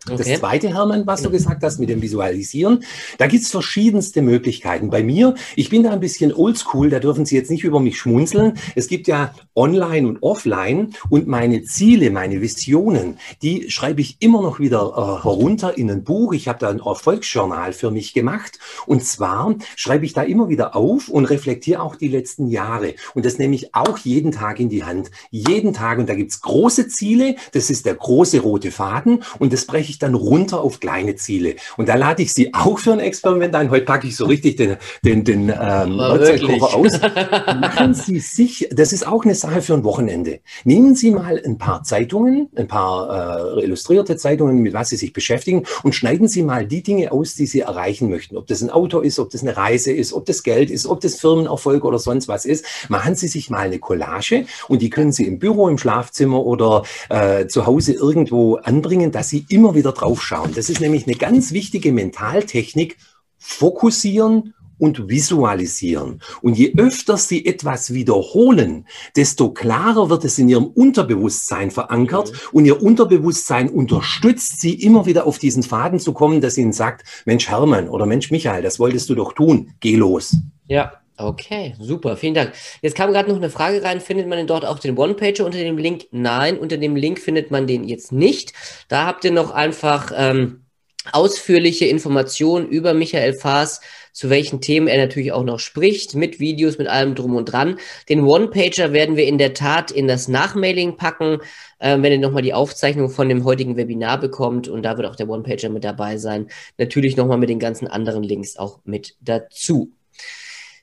Okay. 0.06 0.16
Das 0.16 0.40
zweite, 0.40 0.68
Hermann, 0.68 1.06
was 1.06 1.22
du 1.22 1.30
gesagt 1.30 1.62
hast 1.62 1.78
mit 1.78 1.88
dem 1.88 2.02
Visualisieren, 2.02 2.84
da 3.18 3.26
gibt's 3.26 3.50
verschiedenste 3.50 4.22
Möglichkeiten. 4.22 4.90
Bei 4.90 5.02
mir, 5.02 5.34
ich 5.56 5.70
bin 5.70 5.82
da 5.82 5.90
ein 5.90 6.00
bisschen 6.00 6.32
oldschool, 6.32 6.90
da 6.90 6.98
dürfen 6.98 7.26
Sie 7.26 7.36
jetzt 7.36 7.50
nicht 7.50 7.64
über 7.64 7.80
mich 7.80 7.98
schmunzeln. 7.98 8.54
Es 8.74 8.88
gibt 8.88 9.08
ja 9.08 9.34
online 9.54 10.08
und 10.08 10.22
offline 10.22 10.94
und 11.10 11.26
meine 11.26 11.62
Ziele, 11.64 12.10
meine 12.10 12.40
Visionen, 12.40 13.18
die 13.42 13.70
schreibe 13.70 14.00
ich 14.00 14.16
immer 14.20 14.42
noch 14.42 14.60
wieder 14.60 14.92
äh, 14.96 15.24
herunter 15.24 15.76
in 15.76 15.90
ein 15.90 16.04
Buch. 16.04 16.32
Ich 16.32 16.48
habe 16.48 16.58
da 16.58 16.70
ein 16.70 16.80
Erfolgsjournal 16.80 17.72
für 17.72 17.90
mich 17.90 18.14
gemacht 18.14 18.58
und 18.86 19.04
zwar 19.04 19.54
schreibe 19.76 20.04
ich 20.04 20.12
da 20.12 20.22
immer 20.22 20.48
wieder 20.48 20.76
auf 20.76 21.08
und 21.08 21.24
reflektiere 21.26 21.82
auch 21.82 21.96
die 21.96 22.08
letzten 22.08 22.48
Jahre. 22.48 22.94
Und 23.14 23.26
das 23.26 23.38
nehme 23.38 23.54
ich 23.54 23.74
auch 23.74 23.98
jeden 23.98 24.32
Tag 24.32 24.60
in 24.60 24.68
die 24.68 24.84
Hand. 24.84 25.10
Jeden 25.30 25.72
Tag. 25.74 25.98
Und 25.98 26.08
da 26.08 26.14
gibt's 26.14 26.40
große 26.40 26.88
Ziele, 26.88 27.36
das 27.52 27.70
ist 27.70 27.86
der 27.86 27.94
große 27.94 28.40
rote 28.40 28.70
Faden 28.70 29.22
und 29.38 29.52
das 29.52 29.64
breche 29.64 29.87
ich 29.90 29.98
ich 29.98 29.98
dann 29.98 30.14
runter 30.14 30.60
auf 30.60 30.80
kleine 30.80 31.16
Ziele. 31.16 31.56
Und 31.76 31.88
da 31.88 31.96
lade 31.96 32.22
ich 32.22 32.32
Sie 32.32 32.54
auch 32.54 32.78
für 32.78 32.92
ein 32.92 33.00
Experiment 33.00 33.54
ein. 33.54 33.70
Heute 33.70 33.84
packe 33.84 34.06
ich 34.06 34.16
so 34.16 34.26
richtig 34.26 34.56
den, 34.56 34.76
den, 35.04 35.24
den 35.24 35.48
ähm, 35.48 36.00
aus. 36.00 37.00
Machen 37.60 37.94
Sie 37.94 38.20
sich, 38.20 38.68
das 38.72 38.92
ist 38.92 39.06
auch 39.06 39.24
eine 39.24 39.34
Sache 39.34 39.62
für 39.62 39.74
ein 39.74 39.84
Wochenende. 39.84 40.40
Nehmen 40.64 40.94
Sie 40.94 41.10
mal 41.10 41.42
ein 41.44 41.58
paar 41.58 41.82
Zeitungen, 41.82 42.48
ein 42.54 42.68
paar 42.68 43.56
äh, 43.58 43.64
illustrierte 43.64 44.16
Zeitungen, 44.16 44.58
mit 44.58 44.72
was 44.72 44.90
Sie 44.90 44.96
sich 44.96 45.12
beschäftigen 45.12 45.64
und 45.82 45.94
schneiden 45.94 46.28
Sie 46.28 46.42
mal 46.42 46.66
die 46.66 46.82
Dinge 46.82 47.12
aus, 47.12 47.34
die 47.34 47.46
Sie 47.46 47.60
erreichen 47.60 48.08
möchten. 48.08 48.36
Ob 48.36 48.46
das 48.46 48.62
ein 48.62 48.70
Auto 48.70 49.00
ist, 49.00 49.18
ob 49.18 49.30
das 49.30 49.42
eine 49.42 49.56
Reise 49.56 49.92
ist, 49.92 50.12
ob 50.12 50.26
das 50.26 50.42
Geld 50.42 50.70
ist, 50.70 50.86
ob 50.86 51.00
das 51.00 51.16
Firmenerfolg 51.16 51.84
oder 51.84 51.98
sonst 51.98 52.28
was 52.28 52.44
ist. 52.44 52.64
Machen 52.88 53.16
Sie 53.16 53.28
sich 53.28 53.50
mal 53.50 53.66
eine 53.66 53.78
Collage 53.78 54.46
und 54.68 54.82
die 54.82 54.90
können 54.90 55.12
Sie 55.12 55.26
im 55.26 55.38
Büro, 55.38 55.68
im 55.68 55.78
Schlafzimmer 55.78 56.44
oder 56.44 56.82
äh, 57.08 57.46
zu 57.46 57.66
Hause 57.66 57.92
irgendwo 57.92 58.56
anbringen, 58.56 59.10
dass 59.12 59.28
Sie 59.28 59.46
immer 59.48 59.74
wieder 59.74 59.77
drauf 59.82 60.22
schauen. 60.22 60.52
Das 60.54 60.70
ist 60.70 60.80
nämlich 60.80 61.06
eine 61.06 61.16
ganz 61.16 61.52
wichtige 61.52 61.92
Mentaltechnik. 61.92 62.96
Fokussieren 63.38 64.54
und 64.78 65.08
visualisieren. 65.08 66.20
Und 66.40 66.56
je 66.56 66.74
öfter 66.76 67.16
Sie 67.16 67.44
etwas 67.44 67.92
wiederholen, 67.92 68.86
desto 69.16 69.50
klarer 69.50 70.08
wird 70.08 70.24
es 70.24 70.38
in 70.38 70.48
Ihrem 70.48 70.66
Unterbewusstsein 70.66 71.70
verankert 71.70 72.32
mhm. 72.32 72.38
und 72.52 72.64
Ihr 72.64 72.82
Unterbewusstsein 72.82 73.68
unterstützt 73.68 74.60
Sie 74.60 74.74
immer 74.74 75.06
wieder 75.06 75.26
auf 75.26 75.38
diesen 75.38 75.62
Faden 75.62 75.98
zu 75.98 76.12
kommen, 76.12 76.40
dass 76.40 76.56
Ihnen 76.56 76.72
sagt, 76.72 77.04
Mensch 77.26 77.48
Hermann 77.48 77.88
oder 77.88 78.06
Mensch 78.06 78.30
Michael, 78.30 78.62
das 78.62 78.78
wolltest 78.78 79.10
du 79.10 79.14
doch 79.14 79.32
tun, 79.32 79.72
geh 79.80 79.96
los. 79.96 80.36
Ja, 80.68 80.92
Okay, 81.20 81.74
super, 81.80 82.16
vielen 82.16 82.34
Dank. 82.34 82.52
Jetzt 82.80 82.94
kam 82.94 83.10
gerade 83.10 83.28
noch 83.28 83.38
eine 83.38 83.50
Frage 83.50 83.82
rein, 83.82 84.00
findet 84.00 84.28
man 84.28 84.38
denn 84.38 84.46
dort 84.46 84.64
auch 84.64 84.78
den 84.78 84.96
One-Pager 84.96 85.44
unter 85.44 85.58
dem 85.58 85.76
Link? 85.76 86.06
Nein, 86.12 86.56
unter 86.56 86.76
dem 86.76 86.94
Link 86.94 87.18
findet 87.18 87.50
man 87.50 87.66
den 87.66 87.82
jetzt 87.88 88.12
nicht. 88.12 88.52
Da 88.86 89.04
habt 89.06 89.24
ihr 89.24 89.32
noch 89.32 89.50
einfach 89.50 90.12
ähm, 90.14 90.66
ausführliche 91.10 91.86
Informationen 91.86 92.68
über 92.68 92.94
Michael 92.94 93.34
Faas, 93.34 93.80
zu 94.12 94.30
welchen 94.30 94.60
Themen 94.60 94.86
er 94.86 94.98
natürlich 95.04 95.32
auch 95.32 95.42
noch 95.42 95.58
spricht, 95.58 96.14
mit 96.14 96.38
Videos, 96.38 96.78
mit 96.78 96.86
allem 96.86 97.16
drum 97.16 97.34
und 97.34 97.46
dran. 97.46 97.80
Den 98.08 98.22
One-Pager 98.24 98.92
werden 98.92 99.16
wir 99.16 99.26
in 99.26 99.38
der 99.38 99.54
Tat 99.54 99.90
in 99.90 100.06
das 100.06 100.28
Nachmailing 100.28 100.96
packen, 100.96 101.38
äh, 101.80 102.00
wenn 102.00 102.12
ihr 102.12 102.20
nochmal 102.20 102.42
die 102.42 102.54
Aufzeichnung 102.54 103.10
von 103.10 103.28
dem 103.28 103.42
heutigen 103.42 103.76
Webinar 103.76 104.20
bekommt 104.20 104.68
und 104.68 104.84
da 104.84 104.96
wird 104.96 105.08
auch 105.08 105.16
der 105.16 105.28
One-Pager 105.28 105.68
mit 105.68 105.82
dabei 105.82 106.16
sein. 106.16 106.46
Natürlich 106.78 107.16
nochmal 107.16 107.38
mit 107.38 107.48
den 107.48 107.58
ganzen 107.58 107.88
anderen 107.88 108.22
Links 108.22 108.56
auch 108.56 108.78
mit 108.84 109.16
dazu. 109.20 109.97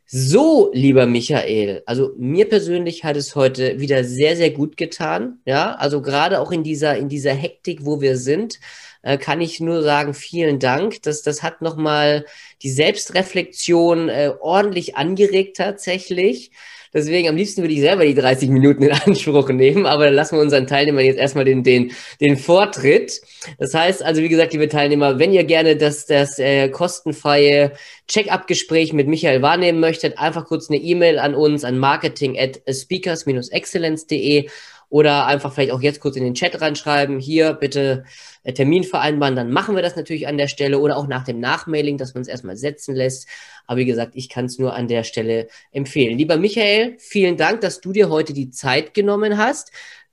So, 0.07 0.69
lieber 0.71 1.07
Michael, 1.07 1.81
also 1.87 2.13
mir 2.17 2.47
persönlich 2.47 3.03
hat 3.03 3.17
es 3.17 3.35
heute 3.35 3.79
wieder 3.79 4.03
sehr, 4.03 4.35
sehr 4.37 4.51
gut 4.51 4.77
getan. 4.77 5.39
Ja, 5.45 5.73
also 5.75 6.01
gerade 6.01 6.39
auch 6.39 6.51
in 6.51 6.63
dieser, 6.63 6.95
in 6.95 7.09
dieser 7.09 7.33
Hektik, 7.33 7.85
wo 7.85 8.01
wir 8.01 8.17
sind, 8.17 8.59
äh, 9.01 9.17
kann 9.17 9.41
ich 9.41 9.59
nur 9.59 9.81
sagen, 9.81 10.13
vielen 10.13 10.59
Dank. 10.59 11.01
Das, 11.01 11.23
das 11.23 11.41
hat 11.41 11.61
nochmal 11.63 12.25
die 12.61 12.69
Selbstreflexion 12.69 14.09
äh, 14.09 14.31
ordentlich 14.39 14.95
angeregt 14.95 15.57
tatsächlich. 15.57 16.51
Deswegen 16.95 17.27
am 17.27 17.35
liebsten 17.35 17.61
würde 17.61 17.73
ich 17.73 17.81
selber 17.81 18.05
die 18.05 18.15
30 18.15 18.49
Minuten 18.49 18.83
in 18.83 18.93
Anspruch 18.93 19.49
nehmen, 19.49 19.85
aber 19.85 20.05
dann 20.05 20.13
lassen 20.13 20.37
wir 20.37 20.41
unseren 20.41 20.65
Teilnehmern 20.65 21.03
jetzt 21.03 21.19
erstmal 21.19 21.43
den, 21.43 21.61
den, 21.61 21.91
den 22.21 22.37
Vortritt. 22.37 23.21
Das 23.59 23.73
heißt 23.73 24.01
also, 24.01 24.21
wie 24.21 24.29
gesagt, 24.29 24.53
liebe 24.53 24.69
Teilnehmer, 24.69 25.19
wenn 25.19 25.33
ihr 25.33 25.43
gerne 25.43 25.75
das, 25.75 26.05
das 26.05 26.39
äh, 26.39 26.69
kostenfreie 26.69 27.73
Check-up-Gespräch 28.07 28.93
mit 28.93 29.09
Michael 29.09 29.41
wahrnehmen 29.41 29.81
möchtet, 29.81 30.17
einfach 30.17 30.45
kurz 30.45 30.69
eine 30.69 30.79
E-Mail 30.79 31.19
an 31.19 31.35
uns 31.35 31.65
an 31.65 31.77
marketing 31.77 32.39
at 32.39 32.61
speakers-excellence.de 32.73 34.47
oder 34.89 35.25
einfach 35.25 35.53
vielleicht 35.53 35.71
auch 35.71 35.81
jetzt 35.81 35.99
kurz 35.99 36.15
in 36.15 36.23
den 36.23 36.33
Chat 36.33 36.59
reinschreiben, 36.61 37.19
hier 37.19 37.53
bitte 37.53 38.03
äh, 38.43 38.53
Termin 38.53 38.83
vereinbaren, 38.83 39.35
dann 39.35 39.51
machen 39.51 39.75
wir 39.75 39.81
das 39.81 39.95
natürlich 39.95 40.27
an 40.27 40.37
der 40.37 40.47
Stelle 40.47 40.79
oder 40.79 40.97
auch 40.97 41.07
nach 41.07 41.23
dem 41.23 41.39
Nachmailing, 41.39 41.97
dass 41.97 42.13
man 42.13 42.21
es 42.21 42.27
erstmal 42.27 42.57
setzen 42.57 42.95
lässt. 42.95 43.27
Aber 43.67 43.77
wie 43.77 43.85
gesagt, 43.85 44.11
ich 44.15 44.29
kann 44.29 44.45
es 44.45 44.59
nur 44.59 44.73
an 44.73 44.87
der 44.87 45.03
Stelle 45.03 45.47
empfehlen. 45.71 46.17
Lieber 46.17 46.37
Michael, 46.37 46.95
vielen 46.99 47.37
Dank, 47.37 47.61
dass 47.61 47.81
du 47.81 47.91
dir 47.91 48.09
heute 48.09 48.33
die 48.33 48.49
Zeit 48.49 48.93
genommen 48.93 49.37
hast. 49.37 49.71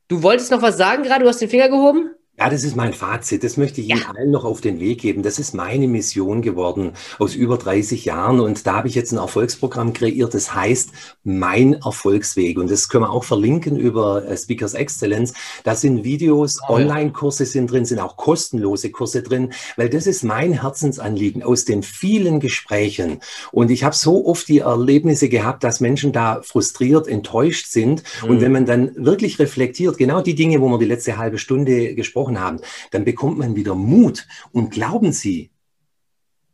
Du 0.08 0.22
wolltest 0.22 0.50
noch 0.50 0.62
was 0.62 0.76
sagen 0.76 1.02
gerade, 1.02 1.24
du 1.24 1.28
hast 1.28 1.40
den 1.40 1.48
Finger 1.48 1.68
gehoben? 1.68 2.14
Ja, 2.38 2.49
das 2.49 2.64
ist 2.64 2.77
mein 2.77 2.95
Fazit. 2.95 3.45
Das 3.45 3.59
möchte 3.59 3.83
ich 3.83 3.88
ja. 3.88 3.97
Ihnen 3.97 4.07
allen 4.07 4.31
noch 4.31 4.47
auf 4.47 4.62
den 4.62 4.81
Weg 4.81 5.03
geben. 5.03 5.23
Das 5.23 5.38
ist 5.38 5.53
meine 5.53 5.87
Mission 5.87 6.40
geworden 6.40 6.92
aus 7.18 7.35
über 7.35 7.59
30 7.59 8.07
Jahren. 8.07 8.40
Und 8.40 8.66
da 8.66 8.77
habe 8.77 8.88
ich 8.88 8.95
jetzt 8.95 9.12
ein 9.12 9.18
Erfolgsprogramm 9.18 9.92
kreiert. 9.92 10.33
Das 10.33 10.55
heißt 10.55 10.92
Mein 11.25 11.75
Erfolgsweg. 11.75 12.59
Und 12.59 12.71
das 12.71 12.88
können 12.88 13.05
wir 13.05 13.11
auch 13.11 13.25
verlinken 13.25 13.77
über 13.77 14.27
äh, 14.27 14.35
Speakers 14.35 14.73
Excellence. 14.73 15.35
Da 15.62 15.75
sind 15.75 16.05
Videos, 16.05 16.59
oh, 16.66 16.73
Online-Kurse 16.73 17.45
sind 17.45 17.71
drin, 17.71 17.85
sind 17.85 18.01
auch 18.01 18.16
kostenlose 18.16 18.90
Kurse 18.90 19.23
drin, 19.23 19.53
weil 19.77 19.90
das 19.90 20.07
ist 20.07 20.25
mein 20.25 20.55
Herzensanliegen 20.55 21.42
aus 21.42 21.66
den 21.66 21.83
vielen 21.83 22.40
Gesprächen. 22.40 23.21
Und 23.53 23.71
ich 23.71 23.85
habe 23.85 23.95
so 23.95 24.27
oft 24.27 24.49
die 24.49 24.61
Erlebnisse 24.61 25.29
gehabt, 25.29 25.64
dass 25.64 25.81
Menschen 25.81 26.12
da 26.12 26.40
frustriert, 26.42 27.09
enttäuscht 27.09 27.66
sind. 27.66 28.03
Mhm. 28.23 28.31
Und 28.31 28.40
wenn 28.40 28.53
man 28.53 28.64
dann 28.64 28.92
wirklich 28.97 29.38
reflektiert, 29.38 29.99
genau 29.99 30.23
die 30.23 30.35
Dinge, 30.35 30.62
wo 30.62 30.68
wir 30.68 30.79
die 30.79 30.87
letzte 30.87 31.18
halbe 31.18 31.37
Stunde 31.37 31.95
gesprochen 31.95 32.21
gesprochen 32.22 32.40
haben, 32.40 32.61
dann 32.90 33.04
bekommt 33.04 33.38
man 33.38 33.56
wieder 33.56 33.74
Mut. 33.74 34.26
Und 34.52 34.70
glauben 34.70 35.12
Sie, 35.12 35.50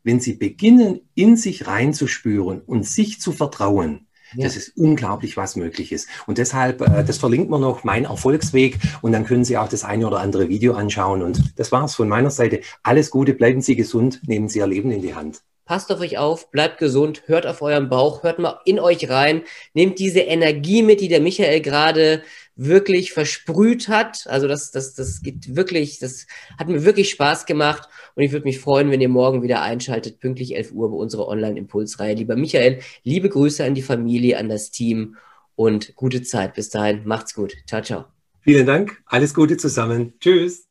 wenn 0.03 0.21
Sie 0.21 0.35
beginnen, 0.35 1.01
in 1.15 1.37
sich 1.37 1.67
reinzuspüren 1.67 2.61
und 2.63 2.87
sich 2.87 3.21
zu 3.21 3.33
vertrauen, 3.33 4.05
ja. 4.35 4.45
Das 4.45 4.59
ist 4.59 4.77
unglaublich, 4.77 5.39
was 5.39 5.57
möglich 5.57 5.91
ist. 5.91 6.07
Und 6.27 6.37
deshalb, 6.37 6.83
äh, 6.83 7.03
das 7.03 7.17
verlinkt 7.17 7.49
man 7.49 7.63
noch, 7.63 7.83
mein 7.83 8.05
Erfolgsweg. 8.05 8.79
Und 9.01 9.13
dann 9.13 9.25
können 9.25 9.43
Sie 9.43 9.57
auch 9.57 9.71
das 9.71 9.85
eine 9.85 10.07
oder 10.07 10.21
andere 10.21 10.51
Video 10.51 10.75
anschauen. 10.75 11.23
Und 11.23 11.59
das 11.59 11.73
war's 11.73 11.95
von 11.95 12.11
meiner 12.11 12.31
Seite. 12.31 12.61
Alles 12.83 13.11
Gute, 13.11 13.33
bleiben 13.33 13.63
Sie 13.63 13.75
gesund, 13.75 14.21
nehmen 14.27 14.51
Sie 14.51 14.59
Ihr 14.59 14.67
Leben 14.67 14.91
in 14.91 15.01
die 15.01 15.15
Hand. 15.15 15.41
Passt 15.69 15.93
auf 15.93 16.01
euch 16.01 16.17
auf, 16.17 16.51
bleibt 16.51 16.79
gesund, 16.79 17.25
hört 17.27 17.47
auf 17.47 17.61
euren 17.61 17.91
Bauch, 17.91 18.23
hört 18.23 18.39
mal 18.39 18.59
in 18.65 18.81
euch 18.81 19.11
rein, 19.11 19.43
nehmt 19.75 19.99
diese 19.99 20.21
Energie 20.21 20.83
mit, 20.83 21.03
die 21.03 21.09
der 21.09 21.21
Michael 21.21 21.61
gerade 21.61 22.23
wirklich 22.57 23.13
versprüht 23.13 23.89
hat. 23.89 24.27
Also 24.29 24.49
das, 24.49 24.71
das, 24.71 24.95
das 24.95 25.21
geht 25.21 25.55
wirklich, 25.57 25.99
das 25.99 26.27
hat 26.59 26.69
mir 26.69 26.87
wirklich 26.87 27.11
Spaß 27.11 27.45
gemacht 27.45 27.87
und 28.15 28.23
ich 28.23 28.33
würde 28.33 28.47
mich 28.47 28.61
freuen, 28.61 28.91
wenn 28.91 29.03
ihr 29.03 29.11
morgen 29.11 29.43
wieder 29.43 29.61
einschaltet, 29.61 30.21
pünktlich 30.21 30.57
11 30.57 30.73
Uhr 30.73 30.91
bei 30.91 30.97
unserer 30.97 31.29
Online-Impulsreihe. 31.29 32.15
Lieber 32.15 32.37
Michael, 32.37 32.81
liebe 33.05 33.29
Grüße 33.29 33.63
an 33.63 33.75
die 33.75 33.83
Familie, 33.83 34.39
an 34.39 34.49
das 34.49 34.71
Team 34.71 35.17
und 35.55 35.95
gute 35.97 36.23
Zeit. 36.23 36.55
Bis 36.55 36.71
dahin, 36.71 37.03
macht's 37.05 37.35
gut. 37.35 37.55
Ciao, 37.67 37.83
ciao. 37.83 38.07
Vielen 38.41 38.65
Dank, 38.65 39.03
alles 39.05 39.35
Gute 39.35 39.59
zusammen. 39.59 40.15
Tschüss. 40.19 40.65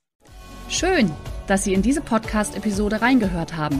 Schön, 0.70 1.12
dass 1.46 1.66
Sie 1.66 1.76
in 1.76 1.84
diese 1.84 2.02
Podcast-Episode 2.02 3.00
reingehört 3.00 3.56
haben. 3.56 3.80